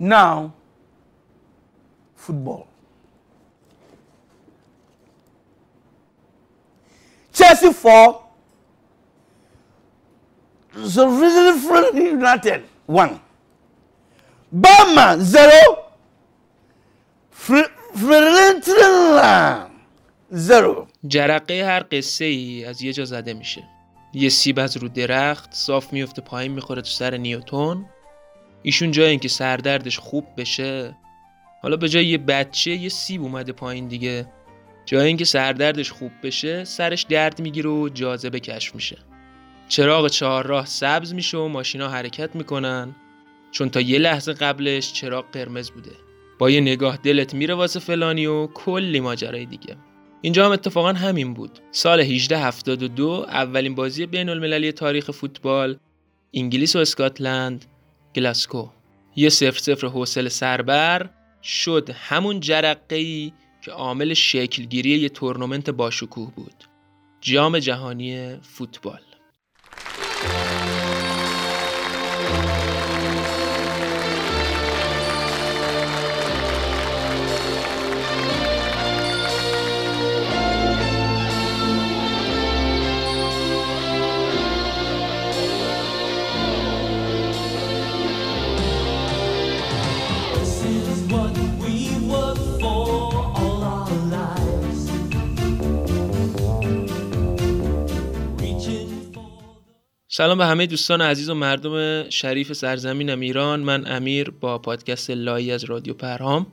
Now, 0.00 0.52
football. 2.16 2.66
Chelsea 7.32 7.72
4, 7.72 8.22
Sheffield 10.74 11.94
United 11.94 12.62
1. 12.86 13.20
Burma 14.52 15.16
0, 15.18 15.50
Fiorentina 17.94 19.68
0. 20.32 20.86
جرقه 21.08 21.64
هر 21.64 21.84
قصه 21.90 22.24
ای 22.24 22.64
از 22.64 22.82
یه 22.82 22.92
جا 22.92 23.04
زده 23.04 23.34
میشه 23.34 23.64
یه 24.12 24.28
سیب 24.28 24.58
از 24.58 24.76
رو 24.76 24.88
درخت 24.88 25.54
صاف 25.54 25.92
میفته 25.92 26.22
پایین 26.22 26.52
می‌خوره 26.52 26.82
تو 26.82 26.88
سر 26.88 27.16
نیوتون 27.16 27.86
ایشون 28.62 28.90
جای 28.90 29.10
اینکه 29.10 29.28
سردردش 29.28 29.98
خوب 29.98 30.26
بشه. 30.36 30.96
حالا 31.62 31.76
به 31.76 31.88
جای 31.88 32.06
یه 32.06 32.18
بچه 32.18 32.70
یه 32.70 32.88
سیب 32.88 33.22
اومده 33.22 33.52
پایین 33.52 33.88
دیگه. 33.88 34.26
جای 34.86 35.06
اینکه 35.06 35.24
سردردش 35.24 35.92
خوب 35.92 36.12
بشه 36.22 36.64
سرش 36.64 37.02
درد 37.02 37.40
می‌گیره 37.40 37.70
و 37.70 37.88
جاذبه 37.88 38.40
کشف 38.40 38.74
میشه. 38.74 38.98
چراغ 39.68 40.08
چهارراه 40.08 40.66
سبز 40.66 41.14
میشه 41.14 41.38
و 41.38 41.48
ماشینا 41.48 41.88
حرکت 41.88 42.36
می‌کنن. 42.36 42.96
چون 43.50 43.70
تا 43.70 43.80
یه 43.80 43.98
لحظه 43.98 44.32
قبلش 44.32 44.92
چراغ 44.92 45.24
قرمز 45.32 45.70
بوده. 45.70 45.90
با 46.38 46.50
یه 46.50 46.60
نگاه 46.60 46.96
دلت 46.96 47.34
میره 47.34 47.54
واسه 47.54 47.80
فلانی 47.80 48.26
و 48.26 48.46
کلی 48.46 49.00
ماجرای 49.00 49.46
دیگه. 49.46 49.76
اینجا 50.20 50.46
هم 50.46 50.52
اتفاقا 50.52 50.92
همین 50.92 51.34
بود. 51.34 51.58
سال 51.70 52.00
1872 52.00 53.26
اولین 53.28 53.74
بازی 53.74 54.06
بین 54.06 54.28
المللی 54.28 54.72
تاریخ 54.72 55.10
فوتبال 55.10 55.76
انگلیس 56.34 56.76
و 56.76 56.78
اسکاتلند. 56.78 57.64
گلاسکو. 58.16 58.70
یه 59.16 59.28
سفر 59.28 59.58
سفر 59.58 59.86
حوصله 59.86 60.28
سربر 60.28 61.10
شد 61.42 61.90
همون 61.94 62.40
جرقه 62.40 62.96
ای 62.96 63.32
که 63.62 63.70
عامل 63.70 64.14
شکلگیری 64.14 64.90
یه 64.90 65.08
تورنمنت 65.08 65.70
باشکوه 65.70 66.32
بود. 66.34 66.64
جام 67.20 67.58
جهانی 67.58 68.36
فوتبال. 68.42 69.00
سلام 100.18 100.38
به 100.38 100.46
همه 100.46 100.66
دوستان 100.66 101.00
عزیز 101.00 101.30
و 101.30 101.34
مردم 101.34 102.04
شریف 102.10 102.52
سرزمینم 102.52 103.20
ایران. 103.20 103.60
من 103.60 103.86
امیر 103.86 104.30
با 104.30 104.58
پادکست 104.58 105.10
لایی 105.10 105.52
از 105.52 105.64
رادیو 105.64 105.94
پرهام. 105.94 106.46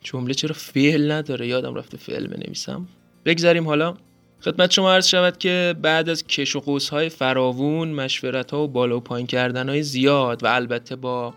جمله 0.00 0.34
چرا 0.34 0.54
فعل 0.54 1.12
نداره؟ 1.12 1.46
یادم 1.46 1.74
رفته 1.74 1.96
فعل 1.96 2.26
بنویسم. 2.26 2.88
بگذاریم 3.24 3.66
حالا. 3.66 3.94
خدمت 4.40 4.70
شما 4.70 4.92
عرض 4.92 5.06
شود 5.06 5.38
که 5.38 5.74
بعد 5.82 6.08
از 6.08 6.26
کش 6.26 6.56
و 6.56 6.60
قوس 6.60 6.88
های 6.88 7.08
فراوون 7.08 7.88
مشورت 7.88 8.50
ها 8.50 8.64
و 8.64 8.68
بالا 8.68 8.96
و 8.96 9.00
پایین 9.00 9.26
کردن 9.26 9.68
های 9.68 9.82
زیاد 9.82 10.44
و 10.44 10.46
البته 10.46 10.96
با 10.96 11.34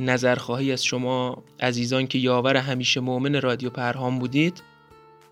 نظرخواهی 0.00 0.72
از 0.72 0.84
شما 0.84 1.42
عزیزان 1.60 2.06
که 2.06 2.18
یاور 2.18 2.56
همیشه 2.56 3.00
مؤمن 3.00 3.40
رادیو 3.40 3.70
پرهام 3.70 4.18
بودید 4.18 4.62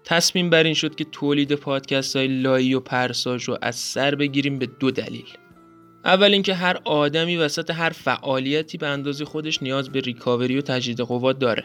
تصمیم 0.05 0.51
بر 0.51 0.65
این 0.65 0.75
شد 0.75 0.95
که 0.95 1.05
تولید 1.05 1.55
پادکست 1.55 2.17
های 2.17 2.27
لایی 2.27 2.75
و 2.75 2.81
پرساژ 2.81 3.45
رو 3.45 3.59
از 3.63 3.77
سر 3.77 4.15
بگیریم 4.15 4.59
به 4.59 4.67
دو 4.67 4.91
دلیل. 4.91 5.27
اول 6.05 6.33
اینکه 6.33 6.55
هر 6.55 6.79
آدمی 6.85 7.37
وسط 7.37 7.71
هر 7.71 7.91
فعالیتی 7.91 8.79
به 8.79 8.87
اندازه 8.87 9.25
خودش 9.25 9.63
نیاز 9.63 9.91
به 9.91 10.01
ریکاوری 10.01 10.59
و 10.59 10.61
تجدید 10.61 11.01
قوات 11.01 11.39
داره. 11.39 11.65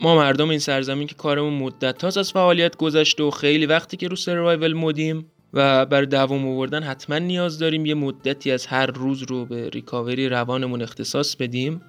ما 0.00 0.16
مردم 0.16 0.50
این 0.50 0.58
سرزمین 0.58 1.06
که 1.06 1.14
کارمون 1.14 1.52
مدت 1.52 2.04
هاست 2.04 2.18
از 2.18 2.32
فعالیت 2.32 2.76
گذشته 2.76 3.22
و 3.22 3.30
خیلی 3.30 3.66
وقتی 3.66 3.96
که 3.96 4.08
رو 4.08 4.16
سروایول 4.16 4.72
مودیم 4.72 5.26
و 5.52 5.86
برای 5.86 6.06
دوام 6.06 6.48
آوردن 6.48 6.82
حتما 6.82 7.18
نیاز 7.18 7.58
داریم 7.58 7.86
یه 7.86 7.94
مدتی 7.94 8.50
از 8.50 8.66
هر 8.66 8.86
روز 8.86 9.22
رو 9.22 9.46
به 9.46 9.68
ریکاوری 9.68 10.28
روانمون 10.28 10.82
اختصاص 10.82 11.36
بدیم. 11.36 11.80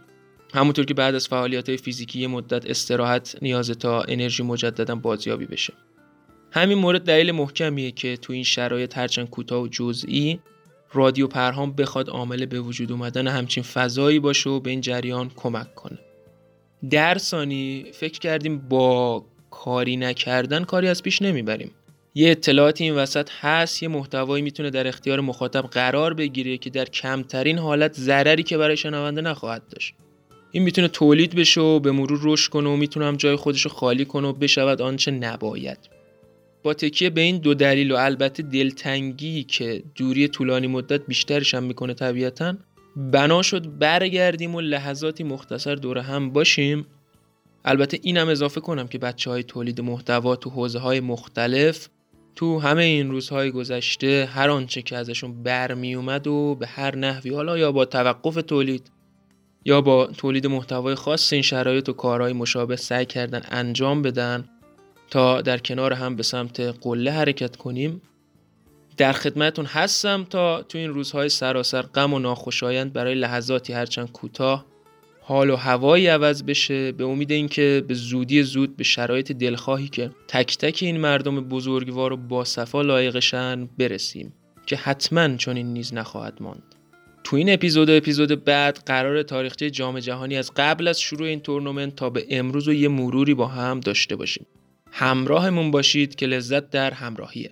همونطور 0.57 0.85
که 0.85 0.93
بعد 0.93 1.15
از 1.15 1.27
فعالیت 1.27 1.69
های 1.69 1.77
فیزیکی 1.77 2.19
یه 2.19 2.27
مدت 2.27 2.69
استراحت 2.69 3.37
نیاز 3.41 3.69
تا 3.69 4.01
انرژی 4.01 4.43
مجددا 4.43 4.95
بازیابی 4.95 5.45
بشه. 5.45 5.73
همین 6.51 6.77
مورد 6.77 7.01
دلیل 7.01 7.31
محکمیه 7.31 7.91
که 7.91 8.17
تو 8.17 8.33
این 8.33 8.43
شرایط 8.43 8.97
هرچند 8.97 9.29
کوتاه 9.29 9.61
و 9.61 9.67
جزئی 9.67 10.39
رادیو 10.93 11.27
پرهام 11.27 11.73
بخواد 11.73 12.09
عامل 12.09 12.45
به 12.45 12.59
وجود 12.59 12.91
اومدن 12.91 13.27
همچین 13.27 13.63
فضایی 13.63 14.19
باشه 14.19 14.49
و 14.49 14.59
به 14.59 14.69
این 14.69 14.81
جریان 14.81 15.31
کمک 15.35 15.75
کنه. 15.75 15.99
در 16.89 17.17
ثانی 17.17 17.85
فکر 17.93 18.19
کردیم 18.19 18.57
با 18.57 19.25
کاری 19.51 19.97
نکردن 19.97 20.63
کاری 20.63 20.87
از 20.87 21.03
پیش 21.03 21.21
نمی‌بریم. 21.21 21.71
یه 22.15 22.31
اطلاعاتی 22.31 22.83
این 22.83 22.95
وسط 22.95 23.29
هست 23.39 23.83
یه 23.83 23.89
محتوایی 23.89 24.43
می‌تونه 24.43 24.69
در 24.69 24.87
اختیار 24.87 25.19
مخاطب 25.19 25.61
قرار 25.61 26.13
بگیره 26.13 26.57
که 26.57 26.69
در 26.69 26.85
کمترین 26.85 27.57
حالت 27.57 27.93
ضرری 27.93 28.43
که 28.43 28.57
برای 28.57 28.77
شنونده 28.77 29.21
نخواهد 29.21 29.67
داشت. 29.69 29.93
این 30.51 30.63
می‌تونه 30.63 30.87
تولید 30.87 31.35
بشه 31.35 31.61
و 31.61 31.79
به 31.79 31.91
مرور 31.91 32.19
رشد 32.23 32.49
کنه 32.49 32.69
و 32.69 32.75
می‌تونه 32.75 33.17
جای 33.17 33.35
خودش 33.35 33.61
رو 33.61 33.71
خالی 33.71 34.05
کنه 34.05 34.27
و 34.27 34.33
بشود 34.33 34.81
آنچه 34.81 35.11
نباید. 35.11 35.77
با 36.63 36.73
تکیه 36.73 37.09
به 37.09 37.21
این 37.21 37.37
دو 37.37 37.53
دلیل 37.53 37.91
و 37.91 37.95
البته 37.95 38.43
دلتنگی 38.43 39.43
که 39.43 39.83
دوری 39.95 40.27
طولانی 40.27 40.67
مدت 40.67 41.05
بیشترش 41.05 41.53
هم 41.53 41.63
می‌کنه 41.63 41.93
طبیعتا 41.93 42.55
بنا 42.95 43.41
شد 43.41 43.77
برگردیم 43.77 44.55
و 44.55 44.61
لحظاتی 44.61 45.23
مختصر 45.23 45.75
دور 45.75 45.97
هم 45.97 46.29
باشیم. 46.29 46.85
البته 47.65 47.99
اینم 48.01 48.29
اضافه 48.29 48.61
کنم 48.61 48.87
که 48.87 48.97
بچه 48.97 49.29
های 49.29 49.43
تولید 49.43 49.81
محتوا 49.81 50.35
تو 50.35 50.49
حوزه 50.49 50.79
های 50.79 50.99
مختلف 50.99 51.87
تو 52.35 52.59
همه 52.59 52.83
این 52.83 53.11
روزهای 53.11 53.51
گذشته 53.51 54.29
هر 54.33 54.49
آنچه 54.49 54.81
که 54.81 54.97
ازشون 54.97 55.43
برمی 55.43 55.95
اومد 55.95 56.27
و 56.27 56.55
به 56.55 56.67
هر 56.67 56.95
نحوی 56.95 57.33
حالا 57.33 57.57
یا 57.57 57.71
با 57.71 57.85
توقف 57.85 58.35
تولید 58.35 58.91
یا 59.67 59.81
با 59.81 60.05
تولید 60.05 60.47
محتوای 60.47 60.95
خاص 60.95 61.33
این 61.33 61.41
شرایط 61.41 61.89
و 61.89 61.93
کارهای 61.93 62.33
مشابه 62.33 62.75
سعی 62.75 63.05
کردن 63.05 63.41
انجام 63.49 64.01
بدن 64.01 64.49
تا 65.09 65.41
در 65.41 65.57
کنار 65.57 65.93
هم 65.93 66.15
به 66.15 66.23
سمت 66.23 66.59
قله 66.59 67.11
حرکت 67.11 67.55
کنیم. 67.55 68.01
در 68.97 69.13
خدمتون 69.13 69.65
هستم 69.65 70.23
تا 70.29 70.61
تو 70.61 70.77
این 70.77 70.89
روزهای 70.89 71.29
سراسر 71.29 71.81
غم 71.81 72.13
و 72.13 72.19
ناخوشایند 72.19 72.93
برای 72.93 73.15
لحظاتی 73.15 73.73
هرچند 73.73 74.11
کوتاه 74.11 74.65
حال 75.21 75.49
و 75.49 75.55
هوایی 75.55 76.07
عوض 76.07 76.43
بشه 76.43 76.91
به 76.91 77.05
امید 77.05 77.31
اینکه 77.31 77.83
به 77.87 77.93
زودی 77.93 78.43
زود 78.43 78.77
به 78.77 78.83
شرایط 78.83 79.31
دلخواهی 79.31 79.87
که 79.87 80.11
تک 80.27 80.57
تک 80.57 80.79
این 80.81 80.97
مردم 80.97 81.41
بزرگوار 81.41 82.13
و 82.13 82.17
با 82.17 82.43
صفا 82.43 82.81
لایقشن 82.81 83.69
برسیم 83.77 84.33
که 84.65 84.75
حتما 84.75 85.35
چون 85.35 85.57
این 85.57 85.73
نیز 85.73 85.93
نخواهد 85.93 86.37
ماند. 86.41 86.76
تو 87.29 87.35
این 87.35 87.53
اپیزود 87.53 87.89
و 87.89 87.93
اپیزود 87.97 88.45
بعد 88.45 88.79
قرار 88.85 89.23
تاریخچه 89.23 89.69
جام 89.69 89.99
جهانی 89.99 90.37
از 90.37 90.51
قبل 90.55 90.87
از 90.87 91.01
شروع 91.01 91.27
این 91.27 91.39
تورنمنت 91.39 91.95
تا 91.95 92.09
به 92.09 92.25
امروز 92.29 92.67
و 92.67 92.73
yه 92.73 92.87
مروری 92.87 93.33
با 93.33 93.47
هم 93.47 93.79
داشته 93.79 94.15
باشیم 94.15 94.45
همراهمون 94.91 95.71
باشید 95.71 96.15
که 96.15 96.25
لذت 96.25 96.69
در 96.69 96.91
همراهیه 96.91 97.51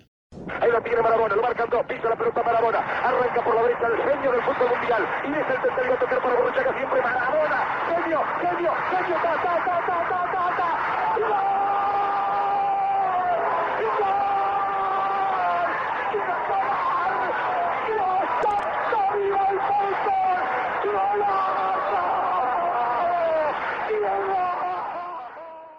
Ahí 0.60 0.70
lo 0.74 0.80
tiene 0.86 1.02
Marabona, 1.06 1.34
lo 1.38 1.42
marcan 1.48 1.68
dos, 1.74 1.84
pisa 1.90 2.08
la 2.12 2.16
pelota 2.20 2.42
Marabona, 2.48 2.80
arranca 3.08 3.40
por 3.46 3.54
la 3.58 3.62
derecha 3.66 3.86
el 3.92 3.96
genio 4.06 4.30
del 4.34 4.42
fútbol 4.48 4.68
mundial, 4.74 5.02
y 5.28 5.30
es 5.40 5.46
el 5.54 5.58
tercero 5.64 5.92
a 5.96 5.98
tocar 6.02 6.20
para 6.24 6.34
Borruchaga 6.38 6.72
siempre 6.78 6.98
Marabona, 7.08 7.58
genio, 7.90 8.20
genio, 8.42 8.55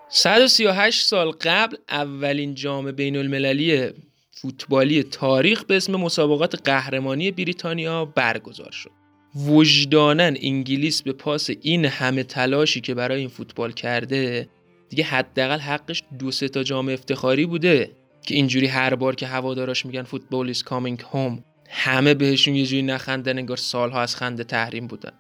138 0.10 1.06
سال 1.06 1.32
قبل 1.32 1.78
اولین 1.90 2.56
جام 2.56 2.92
بین 2.92 3.18
المللی 3.18 3.90
فوتبالی 4.32 5.04
تاریخ 5.04 5.64
به 5.64 5.78
اسم 5.78 5.96
مسابقات 5.96 6.62
قهرمانی 6.66 7.32
بریتانیا 7.32 8.06
برگزار 8.06 8.72
شد. 8.72 8.92
وجدانن 9.36 10.38
انگلیس 10.42 11.02
به 11.02 11.14
پاس 11.14 11.50
این 11.62 11.86
همه 11.86 12.24
تلاشی 12.24 12.82
که 12.82 12.94
برای 12.94 13.20
این 13.20 13.30
فوتبال 13.30 13.72
کرده 13.72 14.50
دیگه 14.90 15.04
حداقل 15.04 15.60
حقش 15.60 16.04
دو 16.20 16.32
سه 16.32 16.48
تا 16.50 16.64
جام 16.64 16.90
افتخاری 16.90 17.46
بوده 17.46 17.92
که 18.22 18.36
اینجوری 18.36 18.68
هر 18.68 18.96
بار 18.96 19.16
که 19.16 19.28
هواداراش 19.28 19.86
میگن 19.86 20.04
فوتبال 20.04 20.54
is 20.54 20.58
coming 20.58 21.02
home 21.14 21.47
همه 21.68 22.14
بهشون 22.14 22.56
یه 22.56 22.66
جوری 22.66 22.82
نخندن 22.82 23.38
انگار 23.38 23.58
سالها 23.58 24.02
از 24.02 24.16
خنده 24.16 24.44
تحریم 24.44 24.88
بودن. 24.88 25.12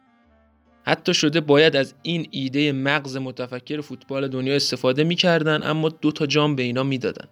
حتی 0.83 1.13
شده 1.13 1.41
باید 1.41 1.75
از 1.75 1.93
این 2.01 2.27
ایده 2.31 2.71
مغز 2.71 3.17
متفکر 3.17 3.81
فوتبال 3.81 4.27
دنیا 4.27 4.55
استفاده 4.55 5.03
می‌کردن 5.03 5.63
اما 5.63 5.89
دو 5.89 6.11
تا 6.11 6.25
جام 6.25 6.55
به 6.55 6.63
اینا 6.63 6.83
می‌دادن. 6.83 7.27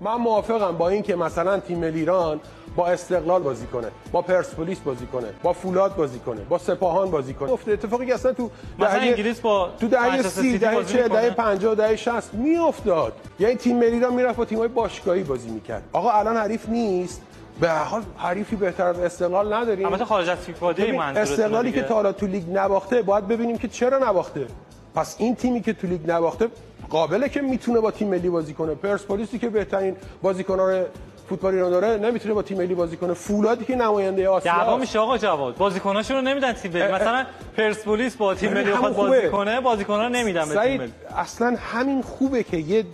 من 0.00 0.14
موافقم 0.14 0.78
با 0.78 0.88
اینکه 0.88 1.16
مثلا 1.16 1.60
تیم 1.60 1.78
ملی 1.78 1.98
ایران 1.98 2.40
با 2.76 2.88
استقلال 2.88 3.42
بازی 3.42 3.66
کنه 3.66 3.88
با 4.12 4.22
پرسپولیس 4.22 4.78
بازی 4.78 5.06
کنه 5.06 5.26
با 5.42 5.52
فولاد 5.52 5.96
بازی 5.96 6.18
کنه 6.18 6.40
با 6.40 6.58
سپاهان 6.58 7.10
بازی 7.10 7.34
کنه. 7.34 7.52
افته 7.52 7.72
اتفاقی 7.72 8.06
که 8.06 8.14
اصلا 8.14 8.32
تو 8.32 8.50
مثلا 8.78 9.00
انگلیس 9.00 9.40
با 9.40 9.70
تو 9.80 9.88
دهه 9.88 10.08
منچستر 10.08 10.28
30 10.28 10.42
سیتی 10.42 10.58
دهه 10.58 10.74
بازی 10.74 10.92
40 10.92 11.02
می‌کنه. 11.02 11.20
دهه 11.20 11.30
50 11.30 11.74
دهه 11.74 11.96
60 11.96 12.34
میافتاد. 12.34 13.12
یعنی 13.38 13.54
تیم 13.54 13.76
ملی 13.76 13.86
ایران 13.86 14.14
می‌رفت 14.14 14.36
با 14.36 14.44
تیم‌های 14.44 14.68
باشگاهی 14.68 15.22
بازی 15.22 15.50
می‌کرد. 15.50 15.82
آقا 15.92 16.12
الان 16.12 16.36
حریف 16.36 16.68
نیست؟ 16.68 17.22
به 17.60 17.68
هر 17.68 17.84
حال 17.84 18.02
حریفی 18.16 18.56
بهتر 18.56 18.84
از 18.84 18.98
استقلال 18.98 19.52
نداریم. 19.52 19.86
البته 19.86 20.04
خارج 20.04 20.28
از 20.28 20.38
فیفا 20.38 20.72
day 20.72 20.82
ببین، 20.82 20.96
منظورتونه 20.96 21.32
استقلالی. 21.32 21.72
که 21.72 21.82
تا 21.82 21.94
حالا 21.94 22.12
تو 22.12 22.26
لیگ 22.26 22.44
نباخته 22.52 23.02
باید 23.02 23.28
ببینیم 23.28 23.58
که 23.58 23.68
چرا 23.68 23.98
نباخته. 23.98 24.46
پس 24.94 25.16
این 25.18 25.34
تیمی 25.34 25.60
که 25.60 25.72
تو 25.72 25.86
لیگ 25.86 26.10
نباخته 26.10 26.48
قابله 26.90 27.28
که 27.28 27.40
می‌تونه 27.40 27.80
با 27.80 27.90
تیم 27.90 28.08
ملی 28.08 28.28
بازی 28.28 28.54
کنه. 28.54 28.74
پرسپولیسی 28.74 29.38
که 29.38 29.48
بهترین 29.48 29.96
بازیکنان 30.22 30.84
فوتبال 31.28 31.54
ایران 31.54 31.70
داره 31.70 31.96
نمی‌تونه 31.96 32.34
با 32.34 32.42
تیم 32.42 32.58
ملی 32.58 32.74
بازی 32.74 32.96
کنه. 32.96 33.14
فولادی 33.14 33.64
که 33.64 33.76
نماینده 33.76 34.28
آسیا 34.28 34.52
دعوا 34.52 34.76
میشه 34.76 34.98
آقا 34.98 35.18
جواد 35.18 35.56
بازیکناشو 35.56 36.14
رو 36.14 36.20
نمیدن 36.20 36.52
تیم 36.52 36.72
ملی. 36.72 36.82
مثلا 36.82 37.26
پرسپولیس 37.56 38.16
با 38.16 38.34
تیم 38.34 38.52
ملی 38.52 38.70
بخواد 38.70 38.96
بازی. 38.96 39.28
کنه 39.28 39.60
بازیکن‌ها 39.60 40.02
رو 40.02 40.08
نمیدن 40.08 40.48
به 40.48 40.54
تیم 40.54 40.80
ملی. 40.80 40.92
اصلا 41.16 41.56
همین 41.72 42.02
خوبه 42.02 42.42
که 42.42 42.56
یه 42.56 42.84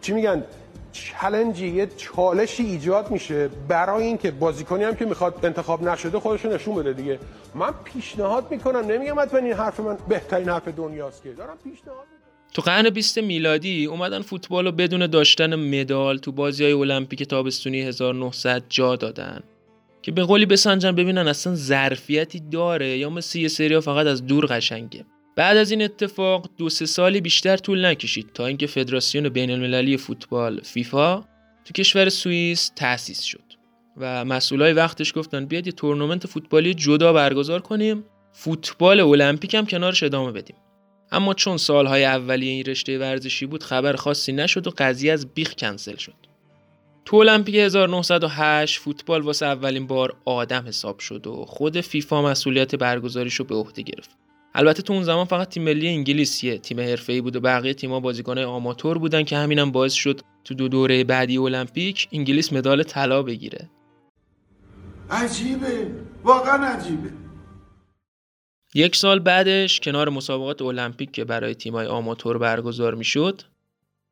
چی 0.00 0.12
میگن؟ 0.12 0.44
challenge 0.92 1.60
ی 1.60 1.68
یه 1.68 1.86
چالشی 1.96 2.62
ایجاد 2.62 3.10
میشه 3.10 3.48
برای 3.68 4.04
اینکه 4.06 4.30
بازیکنی 4.30 4.84
هم 4.84 4.94
که 4.94 5.04
می‌خواد 5.04 5.46
انتخاب 5.46 5.82
نشده 5.82 6.18
خودش 6.18 6.44
نشون 6.44 6.74
بده 6.74 6.92
دیگه. 6.92 7.18
من 7.54 7.70
پیشنهاد 7.84 8.50
می‌کنم 8.50 8.78
نمیگم 8.78 9.20
حتما 9.20 9.38
این 9.38 9.52
حرف 9.52 9.80
من 9.80 9.98
بهترین 10.08 10.48
حرف 10.48 10.68
دنیاست 10.68 11.22
که. 11.22 11.32
دارم 11.32 11.56
پیشنهاد 11.64 12.04
تو 12.54 12.62
قرن 12.62 12.90
20 12.90 13.18
میلادی 13.18 13.86
اومدن 13.86 14.22
فوتبال 14.22 14.64
رو 14.64 14.72
بدون 14.72 15.06
داشتن 15.06 15.80
مدال 15.80 16.18
تو 16.18 16.32
بازی 16.32 16.64
های 16.64 16.72
المپیک 16.72 17.22
تابستونی 17.22 17.80
1900 17.80 18.62
جا 18.68 18.96
دادن 18.96 19.40
که 20.02 20.12
به 20.12 20.22
قولی 20.22 20.46
بسنجن 20.46 20.92
ببینن 20.92 21.28
اصلا 21.28 21.54
ظرفیتی 21.54 22.40
داره 22.40 22.98
یا 22.98 23.10
مثل 23.10 23.38
یه 23.38 23.48
سری 23.48 23.80
فقط 23.80 24.06
از 24.06 24.26
دور 24.26 24.46
قشنگه. 24.46 25.04
بعد 25.36 25.56
از 25.56 25.70
این 25.70 25.82
اتفاق 25.82 26.50
دو 26.58 26.68
سه 26.68 26.86
سالی 26.86 27.20
بیشتر 27.20 27.56
طول 27.56 27.86
نکشید 27.86 28.32
تا 28.34 28.46
اینکه 28.46 28.66
فدراسیون 28.66 29.28
بین 29.28 29.50
المللی 29.50 29.96
فوتبال 29.96 30.60
فیفا 30.60 31.24
تو 31.64 31.72
کشور 31.74 32.08
سوئیس 32.08 32.72
تأسیس 32.76 33.22
شد 33.22 33.42
و 33.96 34.24
مسئولای 34.24 34.72
وقتش 34.72 35.12
گفتن 35.16 35.46
بیاد 35.46 35.66
یه 35.66 35.72
تورنمنت 35.72 36.26
فوتبالی 36.26 36.74
جدا 36.74 37.12
برگزار 37.12 37.60
کنیم 37.60 38.04
فوتبال 38.32 39.00
المپیک 39.00 39.54
هم 39.54 39.66
کنارش 39.66 40.02
ادامه 40.02 40.32
بدیم. 40.32 40.56
اما 41.12 41.34
چون 41.34 41.56
سالهای 41.56 42.04
اولیه 42.04 42.50
این 42.50 42.64
رشته 42.64 42.98
ورزشی 42.98 43.46
بود 43.46 43.62
خبر 43.62 43.96
خاصی 43.96 44.32
نشد 44.32 44.66
و 44.66 44.70
قضیه 44.78 45.12
از 45.12 45.34
بیخ 45.34 45.54
کنسل 45.54 45.96
شد. 45.96 46.14
تو 47.04 47.16
المپیک 47.16 47.54
1908 47.54 48.80
فوتبال 48.80 49.22
واسه 49.22 49.46
اولین 49.46 49.86
بار 49.86 50.16
آدم 50.24 50.64
حساب 50.66 50.98
شد 50.98 51.26
و 51.26 51.44
خود 51.44 51.80
فیفا 51.80 52.22
مسئولیت 52.22 52.74
برگزاریش 52.74 53.34
رو 53.34 53.44
به 53.44 53.54
عهده 53.54 53.82
گرفت. 53.82 54.10
البته 54.54 54.82
تو 54.82 54.92
اون 54.92 55.02
زمان 55.02 55.24
فقط 55.24 55.48
تیم 55.48 55.62
ملی 55.62 55.88
انگلیس 55.88 56.44
یه 56.44 56.58
تیم 56.58 56.80
حرفه‌ای 56.80 57.20
بود 57.20 57.36
و 57.36 57.40
بقیه 57.40 57.74
تیم‌ها 57.74 58.00
بازیکن‌های 58.00 58.44
آماتور 58.44 58.98
بودن 58.98 59.22
که 59.22 59.36
همینم 59.36 59.72
باعث 59.72 59.92
شد 59.92 60.20
تو 60.44 60.54
دو 60.54 60.68
دوره 60.68 61.04
بعدی 61.04 61.38
المپیک 61.38 62.08
انگلیس 62.12 62.52
مدال 62.52 62.82
طلا 62.82 63.22
بگیره. 63.22 63.70
عجیبه. 65.10 65.86
واقعا 66.24 66.66
عجیبه. 66.66 67.10
یک 68.74 68.96
سال 68.96 69.18
بعدش 69.18 69.80
کنار 69.80 70.08
مسابقات 70.08 70.62
المپیک 70.62 71.12
که 71.12 71.24
برای 71.24 71.54
تیمای 71.54 71.86
آماتور 71.86 72.38
برگزار 72.38 72.94
می‌شد 72.94 73.42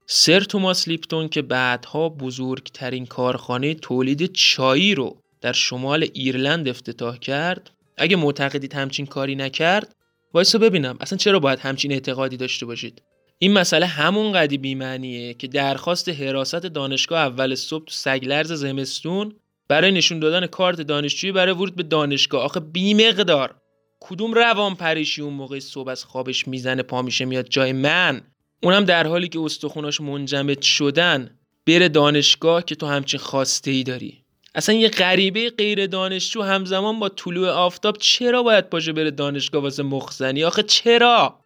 سر 0.06 0.40
توماس 0.40 0.88
لیپتون 0.88 1.28
که 1.28 1.42
بعدها 1.42 2.08
بزرگترین 2.08 3.06
کارخانه 3.06 3.74
تولید 3.74 4.32
چایی 4.32 4.94
رو 4.94 5.16
در 5.40 5.52
شمال 5.52 6.06
ایرلند 6.14 6.68
افتتاح 6.68 7.18
کرد 7.18 7.70
اگه 7.96 8.16
معتقدید 8.16 8.74
همچین 8.74 9.06
کاری 9.06 9.36
نکرد 9.36 9.94
وایسا 10.34 10.58
ببینم 10.58 10.96
اصلا 11.00 11.18
چرا 11.18 11.38
باید 11.38 11.58
همچین 11.58 11.92
اعتقادی 11.92 12.36
داشته 12.36 12.66
باشید؟ 12.66 13.02
این 13.38 13.52
مسئله 13.52 13.86
همون 13.86 14.32
قدی 14.32 14.58
بیمعنیه 14.58 15.34
که 15.34 15.46
درخواست 15.46 16.08
حراست 16.08 16.54
دانشگاه 16.54 17.20
اول 17.20 17.54
صبح 17.54 17.84
تو 17.84 17.92
سگلرز 17.92 18.52
زمستون 18.52 19.34
برای 19.68 19.92
نشون 19.92 20.20
دادن 20.20 20.46
کارت 20.46 20.80
دانشجویی 20.80 21.32
برای 21.32 21.54
ورود 21.54 21.76
به 21.76 21.82
دانشگاه. 21.82 22.42
آخه 22.44 22.60
بیمقدار. 22.60 23.54
کدوم 24.00 24.34
روان 24.34 24.74
پریشی 24.74 25.22
اون 25.22 25.32
موقع 25.32 25.58
صبح 25.58 25.88
از 25.88 26.04
خوابش 26.04 26.48
می‌زنه 26.48 26.82
پا 26.82 27.02
میشه 27.02 27.24
میاد 27.24 27.48
جای 27.48 27.72
من؟ 27.72 28.20
اونم 28.62 28.84
در 28.84 29.06
حالی 29.06 29.28
که 29.28 29.40
استخوناش 29.40 30.00
منجمد 30.00 30.62
شدن 30.62 31.38
بره 31.66 31.88
دانشگاه 31.88 32.64
که 32.64 32.74
تو 32.74 32.86
همچین 32.86 33.20
خواسته 33.20 33.70
ای 33.70 33.82
داری. 33.82 34.19
اصلا 34.54 34.74
یه 34.74 34.88
غریبه 34.88 35.50
غیر 35.50 35.86
دانشجو 35.86 36.42
همزمان 36.42 37.00
با 37.00 37.08
طلوع 37.08 37.48
آفتاب 37.50 37.96
چرا 37.98 38.42
باید 38.42 38.68
پاشه 38.68 38.92
بره 38.92 39.10
دانشگاه 39.10 39.62
واسه 39.62 39.82
مخزنی؟ 39.82 40.44
آخه 40.44 40.62
چرا؟ 40.62 41.40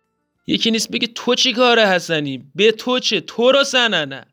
یکی 0.47 0.71
نیست 0.71 0.91
بگه 0.91 1.07
تو 1.07 1.35
چی 1.35 1.53
کاره 1.53 1.87
حسنی؟ 1.87 2.45
به 2.55 2.73
تو 2.73 2.99
چه؟ 2.99 3.21
تو 3.21 3.53
رو 3.53 3.65
سننه. 3.65 4.27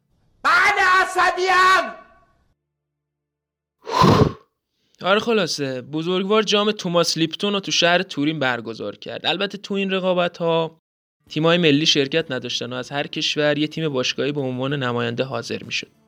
آره 5.01 5.19
خلاصه 5.19 5.81
بزرگوار 5.81 6.43
جام 6.43 6.71
توماس 6.71 7.17
لیپتون 7.17 7.53
رو 7.53 7.59
تو 7.59 7.71
شهر 7.71 8.01
تورین 8.01 8.39
برگزار 8.39 8.95
کرد. 8.95 9.25
البته 9.25 9.57
تو 9.57 9.73
این 9.73 9.91
رقابت 9.91 10.37
ها 10.37 10.81
تیمای 11.29 11.57
ملی 11.57 11.85
شرکت 11.85 12.31
نداشتن 12.31 12.73
و 12.73 12.75
از 12.75 12.89
هر 12.91 13.07
کشور 13.07 13.57
یه 13.57 13.67
تیم 13.67 13.89
باشگاهی 13.89 14.31
به 14.31 14.41
عنوان 14.41 14.73
نماینده 14.73 15.23
حاضر 15.23 15.63
می‌شد. 15.63 16.00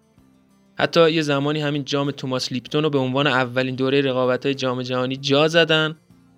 حتی 0.76 1.12
یه 1.12 1.22
زمانی 1.22 1.62
همین 1.62 1.86
جام 1.86 2.12
توماس 2.12 2.52
لیپتون 2.52 2.84
رو 2.84 2.90
به 2.90 2.98
عنوان 2.98 3.28
اولین 3.28 3.76
دوره 3.76 4.02
رقابت 4.02 4.46
های 4.46 4.56
جام 4.56 4.82
جهانی 4.82 5.18
جا 5.18 5.48
زدن 5.48 5.96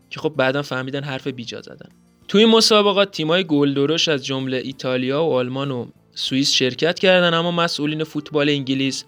که 0.09 0.19
خب 0.19 0.33
بعدا 0.37 0.61
فهمیدن 0.61 1.03
حرف 1.03 1.27
بیجا 1.27 1.61
زدن. 1.61 1.89
تو 2.27 2.37
این 2.37 2.49
مسابقات 2.49 3.11
تیمای 3.11 3.43
گل‌درشت 3.43 4.07
از 4.07 4.25
جمله 4.25 4.57
ایتالیا 4.57 5.23
و 5.23 5.33
آلمان 5.33 5.71
و 5.71 5.87
سوئیس 6.13 6.51
شرکت 6.51 6.99
کردن 6.99 7.33
اما 7.33 7.51
مسئولین 7.51 8.03
فوتبال 8.03 8.49
انگلیس 8.49 9.05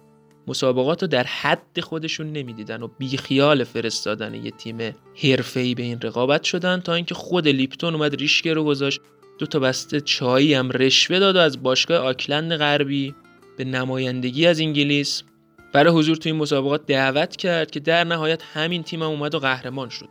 مسابقات 0.48 1.02
رو 1.02 1.08
در 1.08 1.24
حد 1.24 1.80
خودشون 1.80 2.32
نمی‌دیدن 2.32 2.84
و 2.84 2.88
بیخیال 2.98 3.64
فرستادن 3.64 4.34
یه 4.34 4.52
تیم 4.52 4.96
حرفه‌ای 5.24 5.76
به 5.76 5.84
این 5.84 6.02
رقابت 6.02 6.44
شدن 6.44 6.80
تا 6.80 6.94
اینکه 6.94 7.16
خود 7.16 7.48
لیپتون 7.48 7.94
اومد 7.94 8.16
ریشکه 8.16 8.54
رو 8.54 8.64
گذاشت. 8.64 9.02
دو 9.40 9.46
تا 9.46 9.60
بسته 9.60 10.02
چایی 10.02 10.54
هم 10.54 10.72
رشوه 10.72 11.20
داد 11.20 11.36
و 11.36 11.40
از 11.40 11.64
باشگاه 11.64 11.98
آکلند 11.98 12.56
غربی 12.56 13.16
به 13.58 13.64
نمایندگی 13.64 14.48
از 14.48 14.60
انگلیس. 14.60 15.24
برای 15.74 15.94
حضور 15.94 16.16
تو 16.16 16.30
این 16.30 16.36
مسابقات 16.36 16.86
دعوت 16.86 17.36
کرد 17.36 17.72
که 17.72 17.80
در 17.80 18.04
نهایت 18.04 18.44
همین 18.54 18.84
تیم 18.84 19.04
هم 19.04 19.10
اومد 19.10 19.36
و 19.36 19.40
قهرمان 19.40 19.90
شد. 19.90 20.10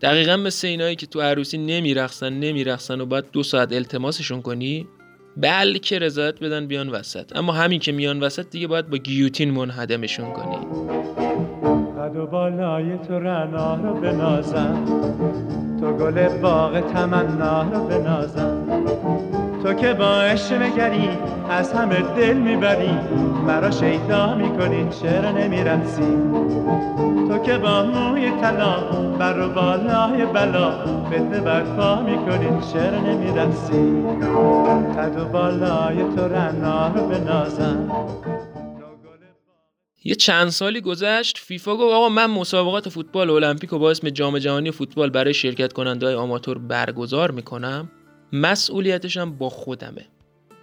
دقیقا 0.00 0.36
مثل 0.36 0.66
اینایی 0.66 0.96
که 0.96 1.06
تو 1.06 1.20
عروسی 1.20 1.58
نمیرقصن 1.58 2.32
نمیرقصن 2.32 3.00
و 3.00 3.06
باید 3.06 3.24
دو 3.32 3.42
ساعت 3.42 3.72
التماسشون 3.72 4.42
کنی 4.42 4.86
بلکه 5.36 5.98
رضایت 5.98 6.40
بدن 6.40 6.66
بیان 6.66 6.88
وسط. 6.88 7.36
اما 7.36 7.52
همین 7.52 7.80
که 7.80 7.92
میان 7.92 8.20
وسط 8.20 8.50
دیگه 8.50 8.66
باید 8.66 8.90
با 8.90 8.96
گیوتین 8.96 9.50
منهدمشون 9.50 10.32
کنی. 10.32 10.56
قد 11.98 12.16
و 12.16 12.26
بالای 12.26 12.98
تو 12.98 13.18
رنا 13.18 13.74
رو 13.74 14.00
بنازم. 14.00 14.84
تو 15.80 15.92
گل 15.92 16.28
باغ 16.28 16.92
تمنا 16.92 17.62
رو 17.62 17.88
بنازم. 17.88 19.49
تو 19.62 19.74
که 19.74 19.94
با 19.94 20.20
عشق 20.22 20.52
نگری 20.52 21.08
از 21.50 21.72
همه 21.72 22.02
دل 22.16 22.36
می‌بری. 22.36 22.92
مرا 23.46 23.70
شیدا 23.70 24.34
می‌کنی 24.34 24.88
چرا 25.02 25.30
نمی‌رسی؟ 25.30 26.16
تو 27.28 27.38
که 27.38 27.58
با 27.58 27.82
موی 27.82 28.30
طلا 28.40 28.80
بر 29.18 29.38
و 29.38 29.48
بالای 29.48 30.26
بلا 30.26 30.70
فتنه 31.06 31.40
برپا 31.40 32.02
می‌کنی 32.02 32.48
چرا 32.72 33.00
نمی‌رسی؟ 33.00 34.02
قد 34.98 35.20
و 35.20 35.24
بالای 35.24 35.96
تو 36.16 36.28
رنا 36.28 36.88
رو 36.88 37.08
بنازم. 37.08 37.90
یه 40.04 40.14
چند 40.14 40.48
سالی 40.48 40.80
گذشت 40.80 41.38
فیفا 41.38 41.76
گفت 41.76 41.94
آقا 41.94 42.08
من 42.08 42.26
مسابقات 42.26 42.88
فوتبال 42.88 43.30
المپیک 43.30 43.72
و 43.72 43.78
با 43.78 43.90
اسم 43.90 44.08
جام 44.08 44.38
جهانی 44.38 44.70
فوتبال 44.70 45.10
برای 45.10 45.34
شرکت 45.34 45.72
کننده 45.72 46.06
های 46.06 46.14
آماتور 46.14 46.58
برگزار 46.58 47.30
می‌کنم. 47.30 47.90
مسئولیتشم 48.32 49.30
با 49.30 49.48
خودمه. 49.48 50.06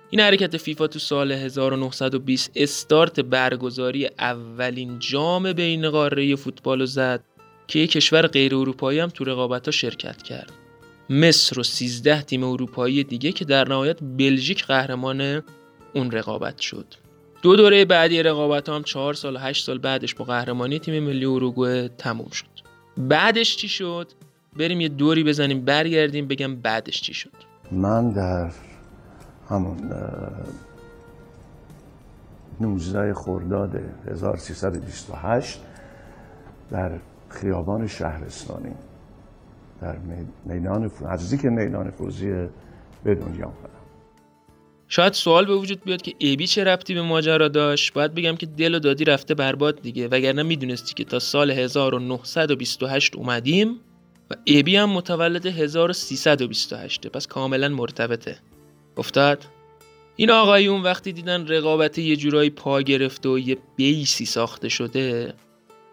این 0.10 0.22
حرکت 0.22 0.58
فیفا 0.58 0.88
تو 0.88 1.00
سال 1.00 1.32
1920 1.32 2.52
استارت 2.56 3.20
برگزاری 3.20 4.10
اولین 4.20 5.00
جام 5.00 5.54
بین 5.54 5.90
قاره 5.90 6.36
فوتبال 6.36 6.80
رو 6.80 6.86
زد 6.86 7.24
که 7.68 7.80
یک 7.80 7.92
کشور 7.92 8.28
غیر 8.28 8.56
اروپایی 8.56 9.00
هم 9.00 9.10
تو 9.10 9.24
رقابت 9.24 9.66
ها 9.66 9.72
شرکت 9.72 10.24
کرد. 10.24 10.52
مصر 11.10 11.60
و 11.60 11.64
13 11.64 12.22
تیم 12.22 12.44
اروپایی 12.44 13.04
دیگه 13.04 13.32
که 13.32 13.46
در 13.46 13.68
نهایت 13.68 13.98
بلژیک 14.02 14.66
قهرمان 14.66 15.44
اون 15.94 16.12
رقابت 16.12 16.60
شد. 16.60 16.86
دو 17.42 17.56
دوره 17.56 17.86
بعدی 17.86 18.24
رقابت 18.24 18.70
هم 18.70 18.84
چهار 18.84 19.14
سال 19.14 19.36
و 19.36 19.40
هشت 19.40 19.66
سال 19.66 19.78
بعدش 19.78 20.16
با 20.16 20.26
قهرمانی 20.26 20.80
تیم 20.80 21.04
ملی 21.04 21.26
اوروگوئه 21.26 21.88
تموم 21.88 22.30
شد. 22.30 22.46
بعدش 22.98 23.56
چی 23.56 23.68
شد؟ 23.68 24.08
بریم 24.58 24.82
یه 24.82 24.90
دوری 24.90 25.24
بزنیم 25.24 25.66
برگردیم 25.66 26.28
بگم 26.28 26.56
بعدش 26.56 27.02
چی 27.02 27.14
شد؟ 27.14 27.47
من 27.72 28.10
در 28.10 28.52
همون 29.50 29.92
اه، 29.92 30.32
19 32.60 33.14
خرداد 33.14 33.76
1328 34.12 35.62
در 36.72 36.92
خیابان 37.30 37.88
شهرستانی 37.88 38.72
در 39.82 39.98
می- 39.98 40.28
میدان 40.54 40.92
نزدیک 41.02 41.46
میدان 41.46 41.92
فوزی 41.92 42.28
به 43.04 43.16
دنیا 43.16 43.46
آمدم 43.46 43.70
شاید 44.88 45.14
سوال 45.14 45.46
به 45.46 45.56
وجود 45.56 45.84
بیاد 45.84 46.02
که 46.02 46.14
ایبی 46.18 46.48
چه 46.48 46.64
ربطی 46.64 46.94
به 46.94 47.02
ماجرا 47.02 47.48
داشت؟ 47.48 47.94
باید 47.94 48.14
بگم 48.14 48.36
که 48.36 48.46
دل 48.46 48.76
و 48.76 48.80
دادی 48.80 49.06
رفته 49.06 49.34
برباد 49.34 49.82
دیگه 49.82 50.08
وگرنه 50.08 50.44
می‌دونستی 50.44 50.94
که 50.94 51.04
تا 51.04 51.20
سال 51.20 51.52
1928 51.52 53.16
اومدیم. 53.16 53.80
و 54.32 54.34
ایبی 54.44 54.76
هم 54.76 54.90
متولد 54.90 55.46
1328 55.46 57.08
پس 57.08 57.28
کاملا 57.28 57.70
مرتبطه. 57.70 58.40
افتاد. 58.98 59.46
این 60.16 60.32
آقایون 60.32 60.82
وقتی 60.82 61.14
دیدن 61.14 61.48
رقابت 61.48 61.98
یه 61.98 62.16
جورایی 62.16 62.50
پا 62.50 62.82
گرفته 62.82 63.30
و 63.30 63.40
یه 63.40 63.58
بیسی 63.76 64.26
ساخته 64.26 64.70
شده 64.70 65.34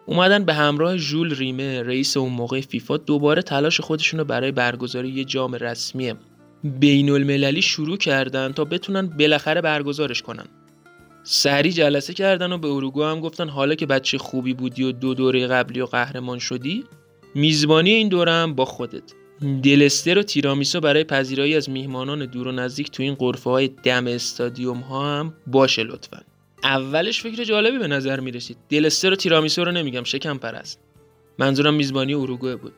اومدن 0.07 0.45
به 0.45 0.55
همراه 0.55 0.97
ژول 0.97 1.35
ریمه 1.35 1.83
رئیس 1.83 2.17
اون 2.17 2.33
موقع 2.33 2.61
فیفا 2.61 2.97
دوباره 2.97 3.43
تلاش 3.43 3.81
خودشون 3.81 4.21
رو 4.21 4.27
برای 4.27 4.53
برگزاری 4.53 5.09
یه 5.09 5.25
جام 5.25 5.55
رسمی 5.55 6.15
بین 6.65 7.11
المللی 7.11 7.63
شروع 7.63 7.97
کردن 7.97 8.53
تا 8.53 8.65
بتونن 8.65 9.07
بالاخره 9.07 9.61
برگزارش 9.61 10.23
کنن. 10.23 10.47
سری 11.23 11.73
جلسه 11.73 12.15
کردن 12.15 12.53
و 12.53 12.59
به 12.59 12.69
اروگو 12.69 13.05
هم 13.05 13.21
گفتن 13.21 13.49
حالا 13.49 13.75
که 13.75 13.87
بچه 13.87 14.19
خوبی 14.19 14.55
بودی 14.55 14.83
و 14.83 14.93
دو 14.93 15.15
دوره 15.15 15.47
قبلی 15.47 15.81
و 15.81 15.87
قهرمان 15.87 16.39
شدی 16.39 16.85
میزبانی 17.35 17.91
این 17.91 18.09
دوره 18.09 18.33
هم 18.33 18.55
با 18.55 18.65
خودت. 18.65 19.13
دلستر 19.63 20.19
و 20.19 20.23
تیرامیسو 20.23 20.81
برای 20.81 21.05
پذیرایی 21.05 21.57
از 21.57 21.71
میهمانان 21.71 22.27
دور 22.27 22.49
و 22.49 22.53
نزدیک 22.53 22.91
تو 22.91 23.03
این 23.03 23.15
قرفه 23.15 23.51
های 23.51 23.69
دم 23.69 24.07
استادیوم 24.07 24.81
ها 24.81 25.19
هم 25.19 25.35
باشه 25.47 25.83
لطفا. 25.83 26.21
اولش 26.65 27.23
فکر 27.23 27.45
جالبی 27.45 27.79
به 27.79 27.89
نظر 27.89 28.21
می 28.21 28.31
رسید 28.31 28.57
دلستر 28.69 29.13
و 29.13 29.17
تیرامیسو 29.17 29.65
رو 29.65 29.73
نمیگم 29.73 30.05
شکم 30.05 30.39
پرست. 30.39 30.81
منظورم 31.39 31.75
میزبانی 31.75 32.15
اروگوئه 32.15 32.57
بود. 32.57 32.75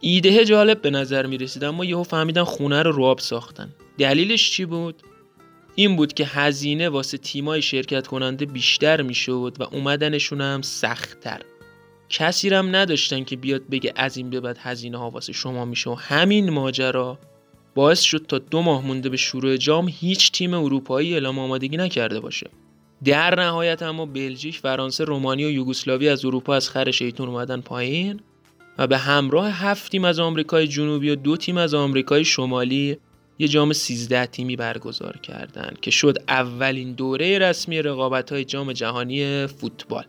ایده 0.00 0.44
جالب 0.44 0.82
به 0.82 0.90
نظر 0.90 1.26
می 1.26 1.38
رسید 1.38 1.64
اما 1.64 1.84
یهو 1.84 2.02
فهمیدن 2.02 2.44
خونه 2.44 2.82
رو 2.82 2.92
رواب 2.92 3.18
ساختن. 3.18 3.68
دلیلش 3.98 4.50
چی 4.50 4.64
بود؟ 4.64 5.02
این 5.74 5.96
بود 5.96 6.12
که 6.12 6.24
هزینه 6.26 6.88
واسه 6.88 7.18
تیمای 7.18 7.62
شرکت 7.62 8.06
کننده 8.06 8.46
بیشتر 8.46 9.02
می‌شد 9.02 9.56
و 9.58 9.62
اومدنشون 9.62 10.40
هم 10.40 10.62
سختتر. 10.62 11.40
کسی 12.08 12.50
رو 12.50 12.56
هم 12.56 12.76
نداشتن 12.76 13.24
که 13.24 13.36
بیاد 13.36 13.62
بگه 13.70 13.92
از 13.96 14.16
این 14.16 14.30
به 14.30 14.40
بعد 14.40 14.58
هزینه 14.60 14.98
ها 14.98 15.10
واسه 15.10 15.32
شما 15.32 15.64
میشه 15.64 15.90
و 15.90 15.94
همین 15.94 16.50
ماجرا 16.50 17.18
باعث 17.74 18.00
شد 18.00 18.26
تا 18.28 18.38
دو 18.38 18.62
ماه 18.62 18.86
مونده 18.86 19.08
به 19.08 19.16
شروع 19.16 19.56
جام 19.56 19.88
هیچ 19.88 20.32
تیم 20.32 20.54
اروپایی 20.54 21.12
اعلام 21.12 21.38
آمادگی 21.38 21.76
نکرده 21.76 22.20
باشه 22.20 22.50
در 23.04 23.40
نهایت 23.40 23.82
اما 23.82 24.06
بلژیک، 24.06 24.58
فرانسه، 24.58 25.04
رومانی 25.04 25.44
و 25.44 25.50
یوگسلاوی 25.50 26.08
از 26.08 26.24
اروپا 26.24 26.54
از 26.54 26.70
خر 26.70 26.90
شیطون 26.90 27.28
اومدن 27.28 27.60
پایین 27.60 28.20
و 28.78 28.86
به 28.86 28.98
همراه 28.98 29.50
هفت 29.50 29.90
تیم 29.90 30.04
از 30.04 30.18
آمریکای 30.18 30.68
جنوبی 30.68 31.10
و 31.10 31.14
دو 31.14 31.36
تیم 31.36 31.56
از 31.56 31.74
آمریکای 31.74 32.24
شمالی 32.24 32.96
یه 33.38 33.48
جام 33.48 33.72
13 33.72 34.26
تیمی 34.26 34.56
برگزار 34.56 35.16
کردند 35.16 35.78
که 35.80 35.90
شد 35.90 36.18
اولین 36.28 36.92
دوره 36.92 37.38
رسمی 37.38 37.82
رقابت‌های 37.82 38.44
جام 38.44 38.72
جهانی 38.72 39.46
فوتبال. 39.46 40.04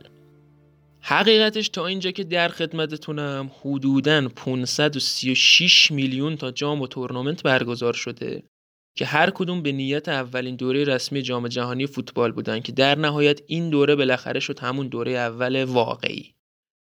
حقیقتش 1.01 1.69
تا 1.69 1.87
اینجا 1.87 2.11
که 2.11 2.23
در 2.23 2.47
خدمتتونم 2.47 3.51
حدوداً 3.61 4.27
536 4.29 5.91
میلیون 5.91 6.37
تا 6.37 6.51
جام 6.51 6.81
و 6.81 6.87
تورنمنت 6.87 7.43
برگزار 7.43 7.93
شده 7.93 8.43
که 8.95 9.05
هر 9.05 9.29
کدوم 9.29 9.61
به 9.61 9.71
نیت 9.71 10.09
اولین 10.09 10.55
دوره 10.55 10.83
رسمی 10.83 11.21
جام 11.21 11.47
جهانی 11.47 11.87
فوتبال 11.87 12.31
بودن 12.31 12.59
که 12.59 12.71
در 12.71 12.97
نهایت 12.97 13.41
این 13.47 13.69
دوره 13.69 13.95
بالاخره 13.95 14.39
شد 14.39 14.59
همون 14.59 14.87
دوره 14.87 15.11
اول 15.11 15.63
واقعی. 15.63 16.33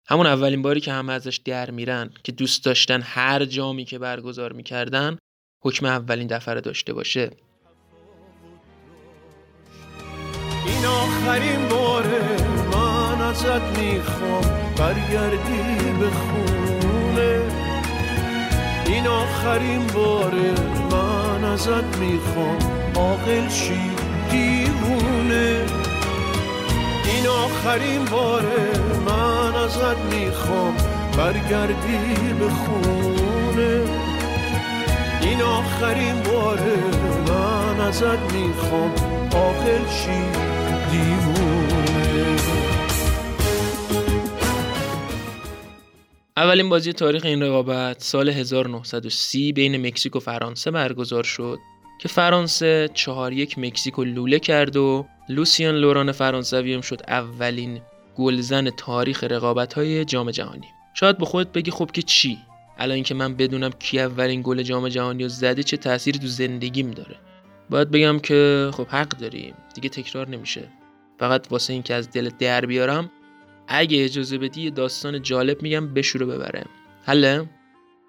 همون 0.08 0.26
اولین 0.26 0.62
باری 0.62 0.80
که 0.80 0.92
همه 0.92 1.12
ازش 1.12 1.36
در 1.36 1.70
میرن 1.70 2.10
که 2.24 2.32
دوست 2.32 2.64
داشتن 2.64 3.00
هر 3.02 3.44
جامی 3.44 3.84
که 3.84 3.98
برگزار 3.98 4.52
می‌کردن 4.52 5.18
حکم 5.62 5.86
اولین 5.86 6.26
دفعه 6.26 6.60
داشته 6.60 6.92
باشه 6.92 7.30
این 10.66 10.86
آخرین 10.86 11.75
ازت 13.36 13.78
می‌خوام. 13.78 14.42
برگردی 14.76 15.92
به 16.00 16.10
خونه. 16.10 17.40
این 18.86 19.06
آخرین 19.06 19.86
باره 19.86 20.52
من 20.90 21.44
ازت 21.44 21.96
می‌خوام. 22.00 22.58
عاقل 22.94 23.48
شی 23.48 23.90
دیوونه. 24.30 25.64
این 27.04 27.26
آخرین 27.26 28.04
باره 28.04 28.70
من 29.06 29.54
ازت 29.64 29.98
می‌خوام. 30.14 30.74
برگردی 31.18 31.98
به 32.38 32.48
خونه. 32.48 33.80
این 35.20 35.42
آخرین 35.42 36.22
باره 36.22 36.76
من 37.28 37.80
ازت 37.80 38.32
می‌خوام. 38.32 38.92
عاقل 39.32 39.84
شی 39.90 40.22
دیوونه. 40.90 41.86
اولین 46.38 46.68
بازی 46.68 46.92
تاریخ 46.92 47.24
این 47.24 47.42
رقابت 47.42 48.02
سال 48.02 48.28
1930 48.28 49.52
بین 49.52 49.86
مکزیک 49.86 50.16
و 50.16 50.20
فرانسه 50.20 50.70
برگزار 50.70 51.24
شد 51.24 51.58
که 52.00 52.08
فرانسه 52.08 52.90
چهار 52.94 53.32
یک 53.32 53.58
مکزیک 53.58 53.98
لوله 53.98 54.38
کرد 54.38 54.76
و 54.76 55.06
لوسیان 55.28 55.74
لوران 55.74 56.12
فرانسوی 56.12 56.74
هم 56.74 56.80
شد 56.80 57.00
اولین 57.08 57.80
گلزن 58.16 58.70
تاریخ 58.70 59.24
رقابت 59.24 59.74
های 59.74 60.04
جام 60.04 60.30
جهانی. 60.30 60.66
شاید 60.94 61.18
به 61.18 61.24
خودت 61.24 61.52
بگی 61.52 61.70
خب 61.70 61.90
که 61.90 62.02
چی؟ 62.02 62.38
الان 62.78 62.94
اینکه 62.94 63.14
من 63.14 63.34
بدونم 63.34 63.70
کی 63.78 64.00
اولین 64.00 64.40
گل 64.44 64.62
جام 64.62 64.88
جهانی 64.88 65.22
رو 65.22 65.28
زده 65.28 65.62
چه 65.62 65.76
تأثیری 65.76 66.18
تو 66.18 66.26
زندگیم 66.26 66.90
داره. 66.90 67.16
باید 67.70 67.90
بگم 67.90 68.18
که 68.18 68.70
خب 68.74 68.86
حق 68.86 69.08
داریم. 69.08 69.54
دیگه 69.74 69.88
تکرار 69.88 70.28
نمیشه. 70.28 70.68
فقط 71.18 71.46
واسه 71.50 71.72
اینکه 71.72 71.94
از 71.94 72.10
دل 72.10 72.30
در 72.38 72.66
بیارم 72.66 73.10
اگه 73.68 74.04
اجازه 74.04 74.38
بدی 74.38 74.62
یه 74.62 74.70
داستان 74.70 75.22
جالب 75.22 75.62
میگم 75.62 75.94
بشوره 75.94 76.26
ببره. 76.26 76.64
حله؟ 77.02 77.50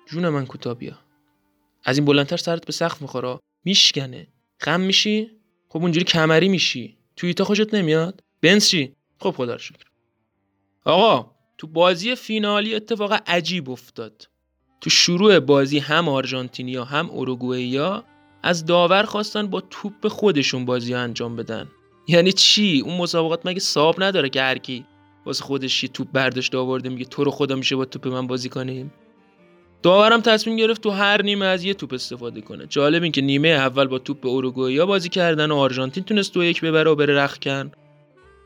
جون 0.07 0.29
من 0.29 0.45
کوتاه 0.45 0.77
از 1.83 1.97
این 1.97 2.05
بلندتر 2.05 2.37
سرت 2.37 2.65
به 2.65 2.71
سقف 2.71 3.01
می‌خوره. 3.01 3.39
میشکنه. 3.65 4.27
خم 4.59 4.81
میشی؟ 4.81 5.31
خب 5.69 5.81
اونجوری 5.81 6.05
کمری 6.05 6.49
میشی. 6.49 6.97
توی 7.15 7.33
تا 7.33 7.43
خوشت 7.43 7.73
نمیاد؟ 7.73 8.23
بنز 8.41 8.67
چی 8.67 8.95
خب 9.19 9.31
خدا 9.31 9.53
رو 9.53 9.59
شکر. 9.59 9.85
آقا 10.85 11.31
تو 11.57 11.67
بازی 11.67 12.15
فینالی 12.15 12.75
اتفاق 12.75 13.21
عجیب 13.27 13.69
افتاد. 13.69 14.29
تو 14.81 14.89
شروع 14.89 15.39
بازی 15.39 15.79
هم 15.79 16.09
آرژانتینیا 16.09 16.83
هم 16.83 17.09
اوروگوئیا 17.09 18.03
از 18.43 18.65
داور 18.65 19.03
خواستن 19.03 19.47
با 19.47 19.61
توپ 19.61 20.07
خودشون 20.07 20.65
بازی 20.65 20.93
انجام 20.93 21.35
بدن. 21.35 21.67
یعنی 22.07 22.31
چی؟ 22.31 22.81
اون 22.85 22.97
مسابقات 22.97 23.45
مگه 23.45 23.59
صاحب 23.59 24.03
نداره 24.03 24.29
که 24.29 24.41
هر 24.41 24.57
کی 24.57 24.85
واسه 25.27 25.43
خودش 25.43 25.83
یه 25.83 25.89
توپ 25.89 26.07
برداشت 26.13 26.55
آورده 26.55 26.89
میگه 26.89 27.05
تو 27.05 27.23
رو 27.23 27.31
خدا 27.31 27.55
میشه 27.55 27.75
با 27.75 27.85
توپ 27.85 28.07
من 28.07 28.27
بازی 28.27 28.49
کنیم. 28.49 28.93
داورم 29.83 30.21
تصمیم 30.21 30.55
گرفت 30.55 30.81
تو 30.81 30.89
هر 30.89 31.21
نیمه 31.21 31.45
از 31.45 31.63
یه 31.63 31.73
توپ 31.73 31.93
استفاده 31.93 32.41
کنه. 32.41 32.65
جالب 32.67 33.03
این 33.03 33.11
که 33.11 33.21
نیمه 33.21 33.47
اول 33.47 33.87
با 33.87 33.99
توپ 33.99 34.25
اوروگوئیا 34.25 34.85
بازی 34.85 35.09
کردن 35.09 35.51
و 35.51 35.55
آرژانتین 35.55 36.03
تونست 36.03 36.33
دو 36.33 36.43
یک 36.43 36.61
ببره 36.61 36.91
و 36.91 36.95
بره 36.95 37.15
رختکن 37.15 37.71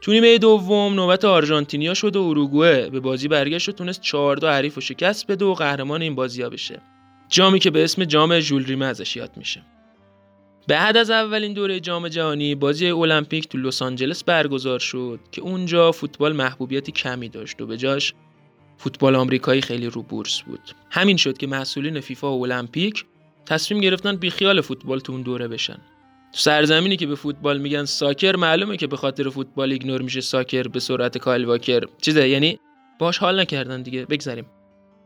تو 0.02 0.12
نیمه 0.12 0.38
دوم 0.38 0.94
نوبت 0.94 1.26
آرژانتینیا 1.26 1.94
شد 1.94 2.16
و 2.16 2.20
اوروگوئه 2.20 2.90
به 2.90 3.00
بازی 3.00 3.28
برگشت 3.28 3.70
و 3.70 3.72
تونست 3.72 4.02
4 4.02 4.38
دو 4.38 4.48
حریف 4.48 4.78
و 4.78 4.82
شکست 4.82 5.28
بده 5.28 5.46
و 5.46 5.54
قهرمان 5.54 6.02
این 6.02 6.16
بازی 6.16 6.42
ها 6.42 6.50
بشه. 6.50 6.82
جامی 7.30 7.60
که 7.60 7.72
به 7.72 7.84
اسم 7.84 8.04
جام 8.04 8.40
ژول 8.40 8.66
ریمه 8.66 8.86
ازش 8.86 9.16
یاد 9.16 9.32
میشه. 9.36 9.64
بعد 10.68 10.98
از 10.98 11.10
اولین 11.10 11.54
دوره 11.54 11.80
جام 11.80 12.08
جهانی 12.08 12.56
بازی 12.56 12.90
المپیک 12.90 13.48
تو 13.48 13.58
لس 13.58 13.82
آنجلس 13.82 14.24
برگزار 14.24 14.80
شد 14.80 15.20
که 15.32 15.42
اونجا 15.42 15.92
فوتبال 15.92 16.34
محبوبیت 16.34 16.90
کمی 16.90 17.30
داشت 17.30 17.62
و 17.62 17.66
به 17.66 17.78
جاش 17.78 18.14
فوتبال 18.78 19.16
آمریکایی 19.16 19.62
خیلی 19.62 19.88
رو 19.88 20.02
بورس 20.04 20.42
بود. 20.42 20.60
همین 20.92 21.18
شد 21.18 21.38
که 21.38 21.48
مسئولین 21.48 22.00
فیفا 22.00 22.38
و 22.38 22.44
المپیک 22.44 23.06
تصمیم 23.46 23.82
گرفتن 23.82 24.16
بیخیال 24.16 24.62
فوتبال 24.62 25.00
تو 25.00 25.14
اون 25.14 25.22
دوره 25.22 25.48
بشن. 25.48 25.78
تو 26.34 26.40
سرزمینی 26.40 26.98
که 26.98 27.08
به 27.08 27.16
فوتبال 27.16 27.58
میگن 27.58 27.86
ساکر 27.86 28.36
معلومه 28.36 28.78
که 28.78 28.88
به 28.88 28.98
خاطر 28.98 29.30
فوتبال 29.30 29.72
ایگنور 29.72 30.02
میشه 30.02 30.22
ساکر 30.22 30.64
به 30.64 30.80
سرعت 30.80 31.18
کایل 31.18 31.46
واکر. 31.46 31.84
چیزه؟ 32.02 32.30
یعنی 32.30 32.60
باش 33.00 33.18
حال 33.18 33.40
نکردن 33.40 33.82
دیگه. 33.82 34.06
بگذریم 34.06 34.46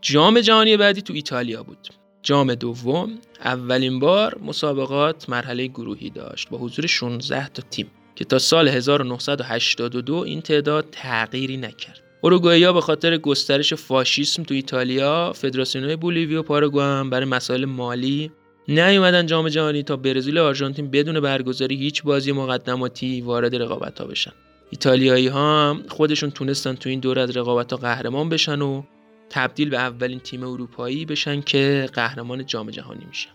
جام 0.01 0.39
جهانی 0.39 0.77
بعدی 0.77 1.01
تو 1.01 1.13
ایتالیا 1.13 1.63
بود. 1.63 1.87
جام 2.25 2.55
دوم 2.55 3.09
اولین 3.45 3.99
بار 3.99 4.37
مسابقات 4.45 5.29
مرحله 5.29 5.67
گروهی 5.67 6.09
داشت 6.09 6.49
با 6.49 6.57
حضور 6.57 6.87
16 6.87 7.49
تا 7.49 7.63
تیم 7.71 7.91
که 8.15 8.25
تا 8.25 8.39
سال 8.39 8.67
1982 8.67 10.15
این 10.15 10.41
تعداد 10.41 10.85
تغییری 10.91 11.57
نکرد. 11.57 12.01
اوروگوئیا 12.21 12.73
به 12.73 12.81
خاطر 12.81 13.17
گسترش 13.17 13.73
فاشیسم 13.73 14.43
تو 14.43 14.53
ایتالیا 14.53 15.33
فدراسیون 15.33 15.95
بولیوی 15.95 16.35
و 16.35 16.43
پاراگوئه 16.43 17.03
برای 17.03 17.25
مسائل 17.25 17.65
مالی 17.65 18.31
نیومدن 18.67 19.25
جام 19.25 19.49
جهانی 19.49 19.83
تا 19.83 19.95
برزیل 19.95 20.37
و 20.37 20.43
آرژانتین 20.43 20.91
بدون 20.91 21.19
برگزاری 21.19 21.75
هیچ 21.75 22.03
بازی 22.03 22.31
مقدماتی 22.31 23.21
وارد 23.21 23.55
رقابت 23.55 23.99
ها 23.99 24.05
بشن. 24.07 24.31
ایتالیایی 24.71 25.27
ها 25.27 25.69
هم 25.69 25.83
خودشون 25.87 26.31
تونستن 26.31 26.75
تو 26.75 26.89
این 26.89 26.99
دور 26.99 27.19
از 27.19 27.37
رقابت 27.37 27.71
ها 27.71 27.77
قهرمان 27.77 28.29
بشن 28.29 28.61
و 28.61 28.83
تبدیل 29.29 29.69
به 29.69 29.77
اولین 29.77 30.19
تیم 30.19 30.43
اروپایی 30.43 31.05
بشن 31.05 31.41
که 31.41 31.89
قهرمان 31.93 32.45
جام 32.45 32.69
جهانی 32.69 33.05
میشن 33.05 33.29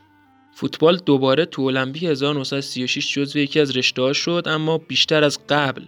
فوتبال 0.53 0.97
دوباره 0.97 1.45
تو 1.45 1.63
المپیک 1.63 2.05
1936 2.05 3.13
جزو 3.15 3.39
یکی 3.39 3.61
از 3.61 3.77
رشته 3.77 4.13
شد 4.13 4.43
اما 4.47 4.79
بیشتر 4.79 5.25
از 5.25 5.39
قبل 5.49 5.83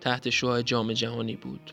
تحت 0.00 0.30
شعاع 0.30 0.62
جام 0.62 0.92
جهانی 0.92 1.36
بود. 1.36 1.72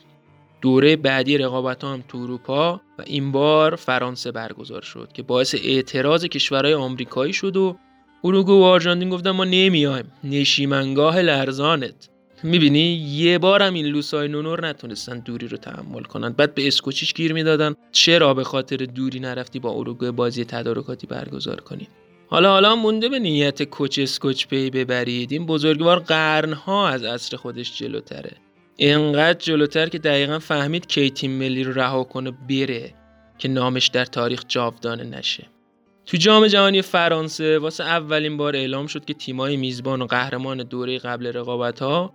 دوره 0.61 0.95
بعدی 0.95 1.37
رقابت 1.37 1.83
هم 1.83 2.03
تو 2.07 2.17
اروپا 2.17 2.81
و 2.99 3.01
این 3.05 3.31
بار 3.31 3.75
فرانسه 3.75 4.31
برگزار 4.31 4.81
شد 4.81 5.09
که 5.13 5.23
باعث 5.23 5.55
اعتراض 5.63 6.25
کشورهای 6.25 6.73
آمریکایی 6.73 7.33
شد 7.33 7.57
و 7.57 7.77
اروگو 8.23 8.59
و 8.59 8.63
آرژانتین 8.63 9.09
گفتن 9.09 9.31
ما 9.31 9.45
نمیایم. 9.45 10.11
نشیمنگاه 10.23 11.21
لرزانت. 11.21 12.09
می‌بینی؟ 12.43 12.93
یه 12.95 13.37
بارم 13.37 13.73
این 13.73 13.85
لوسای 13.85 14.27
نونور 14.27 14.67
نتونستن 14.67 15.19
دوری 15.19 15.47
رو 15.47 15.57
تحمل 15.57 16.03
کنن. 16.03 16.29
بعد 16.29 16.55
به 16.55 16.67
اسکوچیش 16.67 17.13
گیر 17.13 17.33
می‌دادن. 17.33 17.75
چرا 17.91 18.33
به 18.33 18.43
خاطر 18.43 18.77
دوری 18.77 19.19
نرفتی 19.19 19.59
با 19.59 19.71
اروگوئه 19.71 20.11
بازی 20.11 20.45
تدارکاتی 20.45 21.07
برگزار 21.07 21.61
کنی؟ 21.61 21.87
حالا 22.27 22.51
حالا 22.51 22.75
مونده 22.75 23.09
به 23.09 23.19
نیت 23.19 23.63
کوچ 23.63 23.99
اسکوچ 23.99 24.47
پی 24.47 24.69
ببرید. 24.69 25.31
این 25.31 25.45
بزرگوار 25.45 25.99
قرنها 25.99 26.89
از 26.89 27.03
عصر 27.03 27.37
خودش 27.37 27.77
جلوتره. 27.77 28.31
اینقدر 28.75 29.39
جلوتر 29.39 29.89
که 29.89 29.99
دقیقا 29.99 30.39
فهمید 30.39 30.87
کی 30.87 31.09
تیم 31.09 31.31
ملی 31.31 31.63
رو 31.63 31.73
رها 31.73 32.03
کنه 32.03 32.31
بره 32.49 32.93
که 33.37 33.47
نامش 33.47 33.87
در 33.87 34.05
تاریخ 34.05 34.43
جاودانه 34.47 35.03
نشه. 35.03 35.47
تو 36.05 36.17
جام 36.17 36.47
جهانی 36.47 36.81
فرانسه 36.81 37.59
واسه 37.59 37.83
اولین 37.83 38.37
بار 38.37 38.55
اعلام 38.55 38.87
شد 38.87 39.05
که 39.05 39.13
تیمای 39.13 39.57
میزبان 39.57 40.01
و 40.01 40.05
قهرمان 40.05 40.57
دوره 40.57 40.97
قبل 40.97 41.27
رقابت 41.27 41.79
ها 41.79 42.13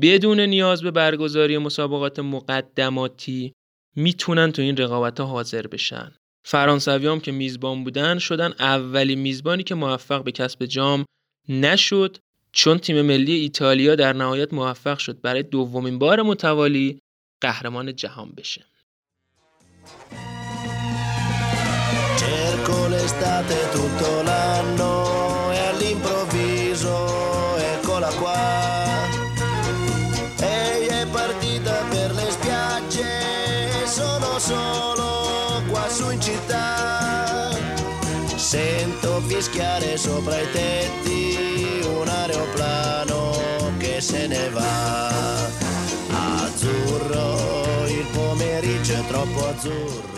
بدون 0.00 0.40
نیاز 0.40 0.82
به 0.82 0.90
برگزاری 0.90 1.58
مسابقات 1.58 2.18
مقدماتی 2.18 3.52
می‌تونن 3.96 4.52
تو 4.52 4.62
این 4.62 4.76
رقابت 4.76 5.20
ها 5.20 5.26
حاضر 5.26 5.66
بشن. 5.66 6.12
فرانسوی 6.44 7.06
هم 7.06 7.20
که 7.20 7.32
میزبان 7.32 7.84
بودن 7.84 8.18
شدن 8.18 8.52
اولین 8.58 9.18
میزبانی 9.18 9.62
که 9.62 9.74
موفق 9.74 10.24
به 10.24 10.32
کسب 10.32 10.64
جام 10.64 11.04
نشد 11.48 12.16
چون 12.52 12.78
تیم 12.78 13.02
ملی 13.02 13.32
ایتالیا 13.32 13.94
در 13.94 14.12
نهایت 14.12 14.54
موفق 14.54 14.98
شد 14.98 15.20
برای 15.20 15.42
دومین 15.42 15.98
بار 15.98 16.22
متوالی 16.22 16.98
قهرمان 17.40 17.96
جهان 17.96 18.32
بشه. 18.36 18.64
Cerco 22.22 22.78
l'estate 22.92 23.58
tutto 23.74 24.10
l'anno. 24.28 24.91
Sento 39.42 39.58
fischiare 39.58 39.96
sopra 39.96 40.40
i 40.40 40.46
tetti 40.52 41.84
un 41.84 42.06
aeroplano 42.06 43.32
che 43.78 44.00
se 44.00 44.28
ne 44.28 44.48
va. 44.50 45.38
Azzurro, 46.44 47.86
il 47.88 48.06
pomeriggio 48.12 48.94
è 48.94 49.06
troppo 49.08 49.46
azzurro. 49.46 50.10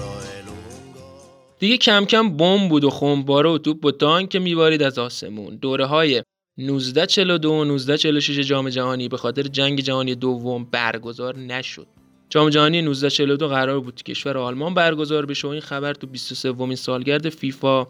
دیگه 1.59 1.77
کم 1.77 2.05
کم 2.05 2.37
بمب 2.37 2.69
بود 2.69 2.85
و 2.85 2.91
خمپاره 2.91 3.51
و 3.51 3.59
توپ 3.59 3.85
و 3.85 3.91
تانک 3.91 4.37
میبارید 4.37 4.83
از 4.83 4.99
آسمون 4.99 5.57
دوره 5.57 5.87
های 5.87 6.23
1942 6.59 7.53
و 7.53 7.65
1946 7.65 8.39
جام 8.47 8.69
جهانی 8.69 9.09
به 9.09 9.17
خاطر 9.17 9.43
جنگ 9.43 9.81
جهانی 9.81 10.15
دوم 10.15 10.65
برگزار 10.65 11.37
نشد 11.37 11.87
جام 12.29 12.51
جهانی 12.51 12.79
1942 12.79 13.49
قرار 13.49 13.81
بود 13.81 14.03
کشور 14.03 14.39
آلمان 14.39 14.75
برگزار 14.75 15.27
بشه 15.27 15.49
و 15.49 15.51
این 15.51 15.61
خبر 15.61 15.95
تو 15.95 16.07
23 16.07 16.51
ومین 16.51 16.77
سالگرد 16.77 17.29
فیفا 17.29 17.87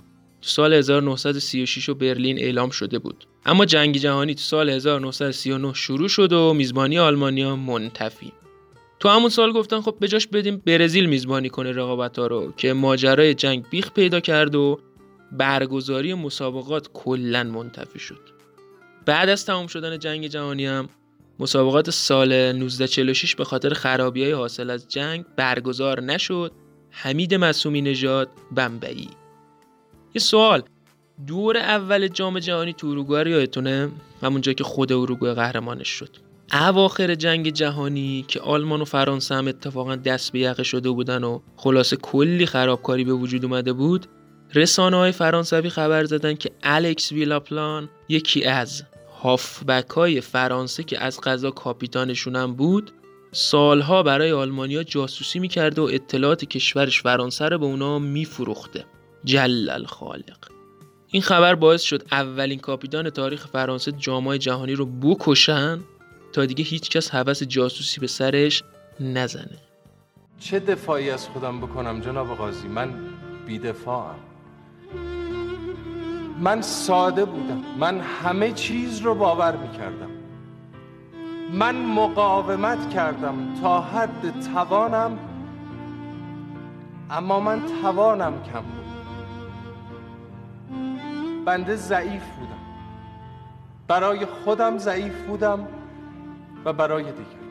سال 0.46 0.72
1936 0.72 1.88
و 1.88 1.94
برلین 1.94 2.38
اعلام 2.38 2.70
شده 2.70 2.98
بود. 2.98 3.24
اما 3.46 3.64
جنگ 3.64 3.96
جهانی 3.96 4.34
تو 4.34 4.40
سال 4.40 4.70
1939 4.70 5.74
شروع 5.74 6.08
شد 6.08 6.32
و 6.32 6.54
میزبانی 6.54 6.98
آلمانیا 6.98 7.56
منتفی. 7.56 8.32
تو 9.00 9.08
همون 9.08 9.28
سال 9.28 9.52
گفتن 9.52 9.80
خب 9.80 9.96
بجاش 10.00 10.26
بدیم 10.26 10.62
برزیل 10.66 11.06
میزبانی 11.06 11.48
کنه 11.48 11.72
رقابت 11.72 12.18
ها 12.18 12.26
رو 12.26 12.52
که 12.56 12.72
ماجرای 12.72 13.34
جنگ 13.34 13.64
بیخ 13.70 13.90
پیدا 13.90 14.20
کرد 14.20 14.54
و 14.54 14.80
برگزاری 15.32 16.14
مسابقات 16.14 16.88
کلا 16.92 17.42
منتفی 17.42 17.98
شد. 17.98 18.20
بعد 19.06 19.28
از 19.28 19.46
تمام 19.46 19.66
شدن 19.66 19.98
جنگ 19.98 20.26
جهانی 20.26 20.66
هم 20.66 20.88
مسابقات 21.38 21.90
سال 21.90 22.32
1946 22.32 23.34
به 23.34 23.44
خاطر 23.44 23.74
خرابی 23.74 24.22
های 24.22 24.32
حاصل 24.32 24.70
از 24.70 24.88
جنگ 24.88 25.24
برگزار 25.36 26.00
نشد. 26.00 26.52
حمید 26.90 27.34
مسومی 27.34 27.82
نژاد 27.82 28.28
بمبئی. 28.56 29.08
یه 30.14 30.20
سوال. 30.20 30.62
دور 31.26 31.56
اول 31.56 32.08
جام 32.08 32.38
جهانی 32.38 32.72
تو 32.72 32.86
اروگوئه 32.86 33.22
رو 33.22 33.30
یادتونه؟ 33.30 33.90
همونجا 34.22 34.52
که 34.52 34.64
خود 34.64 34.92
اروگوئه 34.92 35.34
قهرمانش 35.34 35.88
شد. 35.88 36.16
اواخر 36.52 37.14
جنگ 37.14 37.50
جهانی 37.50 38.24
که 38.28 38.40
آلمان 38.40 38.80
و 38.80 38.84
فرانسه 38.84 39.34
هم 39.34 39.48
اتفاقا 39.48 39.96
دست 39.96 40.32
به 40.32 40.38
یقه 40.38 40.62
شده 40.62 40.90
بودن 40.90 41.24
و 41.24 41.40
خلاصه 41.56 41.96
کلی 41.96 42.46
خرابکاری 42.46 43.04
به 43.04 43.12
وجود 43.12 43.44
اومده 43.44 43.72
بود 43.72 44.06
رسانه 44.54 44.96
های 44.96 45.12
فرانسوی 45.12 45.68
خبر 45.70 46.04
زدن 46.04 46.34
که 46.34 46.50
الکس 46.62 47.12
ویلاپلان 47.12 47.88
یکی 48.08 48.44
از 48.44 48.82
هافبک 49.22 49.90
های 49.90 50.20
فرانسه 50.20 50.82
که 50.82 51.00
از 51.00 51.20
قضا 51.20 51.50
کاپیتانشون 51.50 52.36
هم 52.36 52.54
بود 52.54 52.90
سالها 53.32 54.02
برای 54.02 54.32
آلمانیا 54.32 54.82
جاسوسی 54.82 55.38
می‌کرده 55.38 55.82
و 55.82 55.84
اطلاعات 55.84 56.44
کشورش 56.44 57.02
فرانسه 57.02 57.48
رو 57.48 57.58
به 57.58 57.64
اونا 57.66 57.98
میفروخته. 57.98 58.84
جل 59.24 59.70
الخالق. 59.70 60.38
این 61.08 61.22
خبر 61.22 61.54
باعث 61.54 61.82
شد 61.82 62.06
اولین 62.12 62.58
کاپیتان 62.58 63.10
تاریخ 63.10 63.46
فرانسه 63.46 63.92
جامای 63.92 64.38
جهانی 64.38 64.72
رو 64.72 64.86
بکشن 64.86 65.80
تا 66.32 66.46
دیگه 66.46 66.64
هیچکس 66.64 67.10
حوس 67.10 67.42
جاسوسی 67.42 68.00
به 68.00 68.06
سرش 68.06 68.62
نزنه. 69.00 69.58
چه 70.38 70.60
دفاعی 70.60 71.10
از 71.10 71.28
خودم 71.28 71.60
بکنم 71.60 72.00
جناب 72.00 72.36
قاضی؟ 72.36 72.68
من 72.68 72.94
بیدفاعم. 73.46 74.18
من 76.40 76.62
ساده 76.62 77.24
بودم. 77.24 77.64
من 77.78 78.00
همه 78.00 78.52
چیز 78.52 79.00
رو 79.00 79.14
باور 79.14 79.56
می‌کردم. 79.56 80.10
من 81.52 81.76
مقاومت 81.76 82.90
کردم 82.90 83.54
تا 83.62 83.80
حد 83.80 84.40
توانم 84.54 85.18
اما 87.10 87.40
من 87.40 87.62
توانم 87.82 88.42
کم 88.52 88.60
بود. 88.60 88.93
بنده 91.44 91.76
ضعیف 91.76 92.22
بودم. 92.38 92.64
برای 93.88 94.26
خودم 94.26 94.78
ضعیف 94.78 95.22
بودم 95.22 95.68
و 96.64 96.72
برای 96.72 97.04
دیگر. 97.04 97.44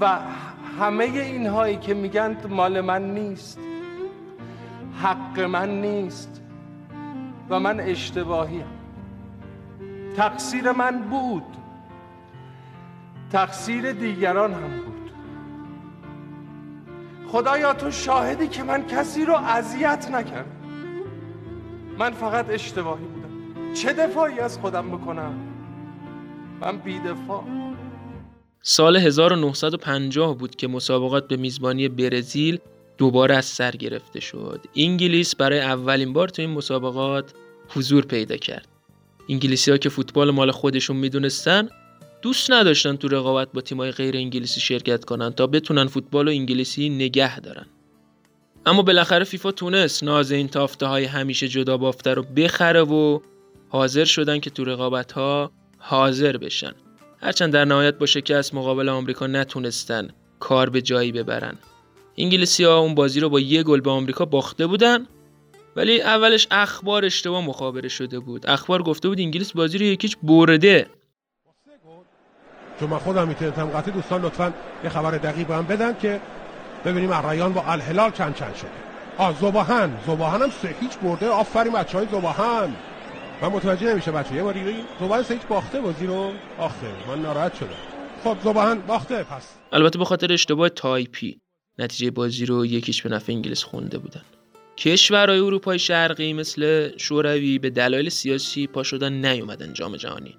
و 0.00 0.18
همه 0.80 1.04
اینهایی 1.04 1.76
که 1.76 1.94
میگن 1.94 2.36
مال 2.48 2.80
من 2.80 3.14
نیست 3.14 3.58
حق 5.02 5.40
من 5.40 5.80
نیست 5.80 6.42
و 7.50 7.60
من 7.60 7.80
اشتباهیم. 7.80 8.66
تقصیر 10.16 10.72
من 10.72 11.02
بود. 11.02 11.56
تقصیر 13.32 13.92
دیگران 13.92 14.52
هم 14.54 14.60
بود. 14.60 15.10
خدایا 17.26 17.72
تو 17.72 17.90
شاهدی 17.90 18.48
که 18.48 18.62
من 18.62 18.86
کسی 18.86 19.24
رو 19.24 19.34
اذیت 19.34 20.10
نکردم. 20.10 20.55
من 21.98 22.10
فقط 22.10 22.50
اشتباهی 22.50 23.04
بودم 23.04 23.74
چه 23.74 23.92
دفاعی 23.92 24.38
از 24.38 24.58
خودم 24.58 24.90
بکنم 24.90 25.34
من 26.60 26.78
بیدفاع 26.78 27.44
سال 28.62 28.96
1950 28.96 30.38
بود 30.38 30.56
که 30.56 30.68
مسابقات 30.68 31.28
به 31.28 31.36
میزبانی 31.36 31.88
برزیل 31.88 32.58
دوباره 32.98 33.36
از 33.36 33.44
سر 33.44 33.70
گرفته 33.70 34.20
شد. 34.20 34.60
انگلیس 34.76 35.36
برای 35.36 35.60
اولین 35.60 36.12
بار 36.12 36.28
تو 36.28 36.42
این 36.42 36.50
مسابقات 36.50 37.32
حضور 37.68 38.04
پیدا 38.04 38.36
کرد. 38.36 38.68
انگلیسی 39.28 39.70
ها 39.70 39.76
که 39.76 39.88
فوتبال 39.88 40.30
مال 40.30 40.50
خودشون 40.50 40.96
می‌دونستن 40.96 41.68
دوست 42.22 42.50
نداشتن 42.50 42.96
تو 42.96 43.08
رقابت 43.08 43.48
با 43.52 43.60
تیمای 43.60 43.90
غیر 43.90 44.16
انگلیسی 44.16 44.60
شرکت 44.60 45.04
کنن 45.04 45.30
تا 45.30 45.46
بتونن 45.46 45.86
فوتبال 45.86 46.28
و 46.28 46.30
انگلیسی 46.30 46.88
نگه 46.88 47.40
دارن. 47.40 47.66
اما 48.66 48.82
بالاخره 48.82 49.24
فیفا 49.24 49.52
تونست 49.52 50.04
ناز 50.04 50.32
این 50.32 50.48
تافته 50.48 50.86
های 50.86 51.04
همیشه 51.04 51.48
جدا 51.48 51.76
بافته 51.76 52.14
رو 52.14 52.22
بخره 52.22 52.82
و 52.82 53.20
حاضر 53.68 54.04
شدن 54.04 54.40
که 54.40 54.50
تو 54.50 54.64
رقابت 54.64 55.12
ها 55.12 55.50
حاضر 55.78 56.36
بشن. 56.36 56.72
هرچند 57.22 57.52
در 57.52 57.64
نهایت 57.64 57.98
با 57.98 58.06
شکست 58.06 58.54
مقابل 58.54 58.88
آمریکا 58.88 59.26
نتونستن 59.26 60.08
کار 60.40 60.70
به 60.70 60.82
جایی 60.82 61.12
ببرن. 61.12 61.58
انگلیسی 62.18 62.64
ها 62.64 62.78
اون 62.78 62.94
بازی 62.94 63.20
رو 63.20 63.28
با 63.28 63.40
یه 63.40 63.62
گل 63.62 63.80
به 63.80 63.90
آمریکا 63.90 64.24
باخته 64.24 64.66
بودن 64.66 65.06
ولی 65.76 66.00
اولش 66.00 66.46
اخبار 66.50 67.04
اشتباه 67.04 67.46
مخابره 67.46 67.88
شده 67.88 68.18
بود. 68.18 68.46
اخبار 68.46 68.82
گفته 68.82 69.08
بود 69.08 69.20
انگلیس 69.20 69.52
بازی 69.52 69.78
رو 69.78 69.84
یک 69.84 69.98
هیچ 69.98 70.16
برده. 70.22 70.86
چون 72.80 72.90
من 72.90 72.98
خودم 72.98 73.28
اینترنتم 73.28 73.66
قطعی 73.66 73.92
دوستان 73.92 74.22
لطفا 74.22 74.52
یه 74.84 74.90
خبر 74.90 75.10
دقیق 75.10 75.50
هم 75.50 75.66
بدن 75.66 75.96
که 75.98 76.20
ببینیم 76.86 77.12
الریان 77.12 77.52
با 77.52 77.62
الهلال 77.62 78.10
چند 78.10 78.34
چند 78.34 78.54
شده. 78.54 78.70
آ 79.18 79.32
ذوب‌آهن 79.32 79.98
ذوب‌آهن 80.06 80.42
هم 80.42 80.50
سه 80.50 80.74
هیچ 80.80 80.98
برده. 80.98 81.28
آفرین 81.28 81.72
بچه 81.72 81.98
های 81.98 82.06
ذوب‌آهن 82.06 82.76
من 83.42 83.48
متوجه 83.48 83.92
نمیشه 83.92 84.12
بچه 84.12 84.34
یه 84.34 84.42
باری 84.42 84.60
ذوب‌آهن 85.00 85.22
سه 85.22 85.34
هیچ 85.34 85.42
باخته 85.42 85.80
بازی 85.80 86.06
رو. 86.06 86.32
آخه 86.58 86.86
من 87.08 87.22
ناراحت 87.22 87.54
شدم. 87.54 87.68
خب 88.24 88.36
ذوب‌آهن 88.44 88.78
باخته. 88.78 89.22
پس. 89.22 89.48
البته 89.72 89.98
به 89.98 90.04
خاطر 90.04 90.32
اشتباه 90.32 90.68
تایپی 90.68 91.40
نتیجه 91.78 92.10
بازی 92.10 92.46
رو 92.46 92.66
یکیش 92.66 93.02
به 93.02 93.08
نفع 93.08 93.32
انگلیس 93.32 93.62
خونده 93.62 93.98
بودن. 93.98 94.22
کشورهای 94.76 95.38
اروپای 95.38 95.78
شرقی 95.78 96.32
مثل 96.32 96.90
شوروی 96.96 97.58
به 97.58 97.70
دلایل 97.70 98.08
سیاسی 98.08 98.66
پا 98.66 98.82
شدن 98.82 99.12
نیومدن 99.12 99.72
جام 99.72 99.96
جهانی. 99.96 100.36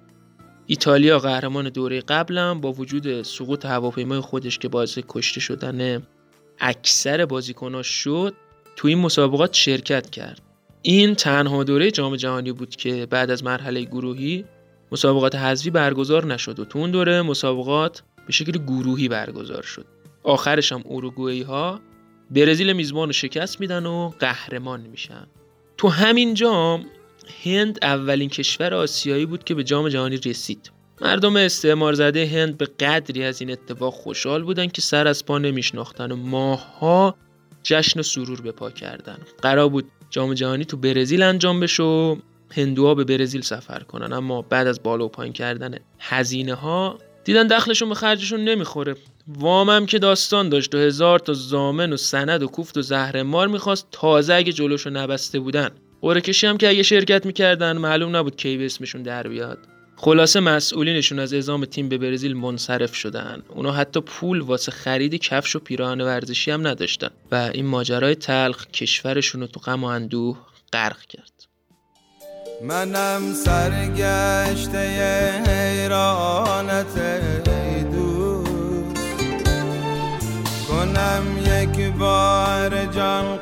ایتالیا 0.66 1.18
قهرمان 1.18 1.68
دوره 1.68 2.00
قبلم 2.00 2.60
با 2.60 2.72
وجود 2.72 3.22
سقوط 3.22 3.66
هواپیمای 3.66 4.20
خودش 4.20 4.58
که 4.58 4.68
باعث 4.68 4.98
کشته 5.08 5.40
شدن 5.40 6.02
اکثر 6.60 7.26
بازیکناش 7.26 7.86
شد 7.86 8.34
تو 8.76 8.88
این 8.88 8.98
مسابقات 8.98 9.54
شرکت 9.54 10.10
کرد. 10.10 10.40
این 10.82 11.14
تنها 11.14 11.64
دوره 11.64 11.90
جام 11.90 12.16
جهانی 12.16 12.52
بود 12.52 12.76
که 12.76 13.06
بعد 13.06 13.30
از 13.30 13.44
مرحله 13.44 13.82
گروهی 13.82 14.44
مسابقات 14.92 15.34
حذفی 15.34 15.70
برگزار 15.70 16.26
نشد 16.26 16.58
و 16.58 16.64
تو 16.64 16.78
اون 16.78 16.90
دوره 16.90 17.22
مسابقات 17.22 18.02
به 18.26 18.32
شکل 18.32 18.52
گروهی 18.52 19.08
برگزار 19.08 19.62
شد. 19.62 19.86
آخرش 20.22 20.72
هم 20.72 20.82
برزیل 22.30 22.72
میزبان 22.72 23.12
شکست 23.12 23.60
میدن 23.60 23.86
و 23.86 24.12
قهرمان 24.18 24.80
میشن. 24.80 25.26
تو 25.76 25.88
همین 25.88 26.34
جام 26.34 26.86
هند 27.44 27.78
اولین 27.82 28.28
کشور 28.28 28.74
آسیایی 28.74 29.26
بود 29.26 29.44
که 29.44 29.54
به 29.54 29.64
جام 29.64 29.88
جهانی 29.88 30.16
رسید. 30.16 30.70
مردم 31.00 31.36
استعمار 31.36 31.92
زده 31.92 32.26
هند 32.26 32.58
به 32.58 32.66
قدری 32.66 33.24
از 33.24 33.40
این 33.40 33.50
اتفاق 33.50 33.94
خوشحال 33.94 34.42
بودن 34.42 34.66
که 34.66 34.82
سر 34.82 35.06
از 35.08 35.26
پا 35.26 35.38
نمیشناختن 35.38 36.12
و 36.12 36.16
ماها 36.16 37.16
جشن 37.62 38.00
و 38.00 38.02
سرور 38.02 38.40
به 38.40 38.52
پا 38.52 38.70
کردن. 38.70 39.18
قرار 39.42 39.68
بود 39.68 39.84
جام 40.10 40.34
جهانی 40.34 40.64
تو 40.64 40.76
برزیل 40.76 41.22
انجام 41.22 41.60
بشه 41.60 41.82
و 41.82 42.16
هندوها 42.50 42.94
به 42.94 43.04
برزیل 43.04 43.42
سفر 43.42 43.80
کنن. 43.80 44.12
اما 44.12 44.42
بعد 44.42 44.66
از 44.66 44.82
بالا 44.82 45.04
و 45.04 45.08
پایین 45.08 45.32
کردن 45.32 45.74
هزینه 45.98 46.54
ها 46.54 46.98
دیدن 47.24 47.46
دخلشون 47.46 47.88
به 47.88 47.94
خرجشون 47.94 48.44
نمی‌خوره. 48.44 48.96
وامم 49.28 49.86
که 49.86 49.98
داستان 49.98 50.48
داشت 50.48 50.74
و 50.74 50.78
هزار 50.78 51.18
تا 51.18 51.32
زامن 51.32 51.92
و 51.92 51.96
سند 51.96 52.42
و 52.42 52.46
کوفت 52.46 52.76
و 52.76 52.82
زهرمار 52.82 53.48
می‌خواست 53.48 53.88
تازه 53.92 54.34
اگه 54.34 54.52
جلوشو 54.52 54.90
نبسته 54.90 55.40
بودن. 55.40 55.70
قرعه 56.02 56.32
هم 56.42 56.58
که 56.58 56.68
اگه 56.68 56.82
شرکت 56.82 57.26
می‌کردن 57.26 57.76
معلوم 57.76 58.16
نبود 58.16 58.36
کی 58.36 58.56
به 58.56 58.66
اسمشون 58.66 59.02
در 59.02 59.28
بیاد. 59.28 59.58
خلاصه 60.00 60.40
مسئولینشون 60.40 61.18
از 61.18 61.34
اعزام 61.34 61.64
تیم 61.64 61.88
به 61.88 61.98
برزیل 61.98 62.36
منصرف 62.36 62.94
شدن. 62.94 63.42
اونا 63.48 63.72
حتی 63.72 64.00
پول 64.00 64.40
واسه 64.40 64.72
خرید 64.72 65.14
کفش 65.14 65.56
و 65.56 65.58
پیراهن 65.58 66.00
ورزشی 66.00 66.50
هم 66.50 66.66
نداشتن 66.66 67.10
و 67.32 67.50
این 67.54 67.66
ماجرای 67.66 68.14
تلخ 68.14 68.66
کشورشون 68.66 69.40
رو 69.40 69.46
تو 69.46 69.60
غم 69.60 69.84
و 69.84 69.86
اندوه 69.86 70.36
غرق 70.72 71.00
کرد. 71.00 71.32
منم 72.62 73.32
سرگشته 73.32 74.78
حیرانت 75.46 76.98
کنم 80.68 81.24
یک 81.46 81.92
بار 81.92 82.86
جان 82.86 83.38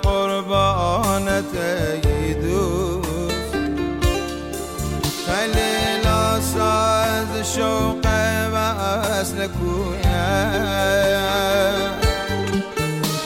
شوق 7.57 8.07
وصل 8.55 9.49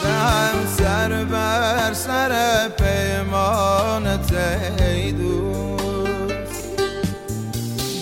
دهم 0.03 0.67
سر 0.77 1.23
بر 1.23 1.93
سر 1.93 2.67
پیمانت 2.69 4.33
ای 4.81 5.11
دوست. 5.11 6.79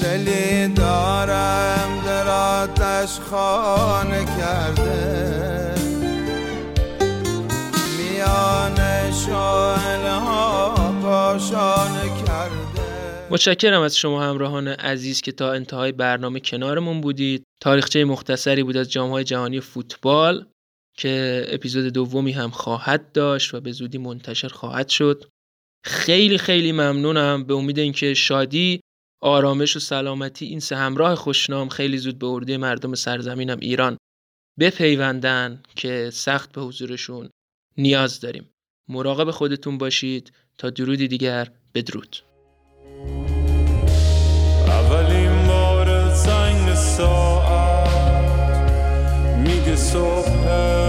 دلی 0.01 0.67
دارم 0.67 2.01
در 2.05 2.27
آتش 2.27 3.19
خانه 3.31 4.25
کرده. 4.25 5.73
میان 7.97 8.75
شعله 9.11 10.13
ها 10.13 10.73
کاشانه 11.03 12.01
کرده 12.01 12.28
متشکرم 13.31 13.81
از 13.81 13.97
شما 13.97 14.23
همراهان 14.23 14.67
عزیز 14.67 15.21
که 15.21 15.31
تا 15.31 15.53
انتهای 15.53 15.91
برنامه 15.91 16.39
کنارمون 16.39 17.01
بودید. 17.01 17.43
تاریخچه 17.61 18.05
مختصری 18.05 18.63
بود 18.63 18.77
از 18.77 18.91
جامهای 18.91 19.23
جهانی 19.23 19.59
فوتبال 19.59 20.45
که 20.97 21.45
اپیزود 21.47 21.93
دومی 21.93 22.31
هم 22.31 22.49
خواهد 22.49 23.11
داشت 23.11 23.53
و 23.53 23.61
به 23.61 23.71
زودی 23.71 23.97
منتشر 23.97 24.47
خواهد 24.47 24.89
شد. 24.89 25.25
خیلی 25.85 26.37
خیلی 26.37 26.71
ممنونم. 26.71 27.43
به 27.43 27.53
امید 27.53 27.79
اینکه 27.79 28.13
شادی 28.13 28.79
آرامش 29.21 29.75
و 29.75 29.79
سلامتی 29.79 30.45
این 30.45 30.59
سه 30.59 30.75
همراه 30.75 31.15
خوشنام 31.15 31.69
خیلی 31.69 31.97
زود 31.97 32.19
به 32.19 32.27
عهده 32.27 32.57
مردم 32.57 32.95
سرزمینم 32.95 33.57
ایران 33.61 33.97
بپیوندن 34.59 35.63
که 35.75 36.09
سخت 36.13 36.51
به 36.51 36.61
حضورشون 36.61 37.29
نیاز 37.77 38.19
داریم. 38.19 38.49
مراقب 38.87 39.31
خودتون 39.31 39.77
باشید. 39.77 40.31
تا 40.57 40.69
درودی 40.69 41.07
دیگر. 41.07 41.51
بدرود. 41.73 42.28
ساعت. 46.99 47.89
میگه 49.37 49.75
صبح 49.75 50.88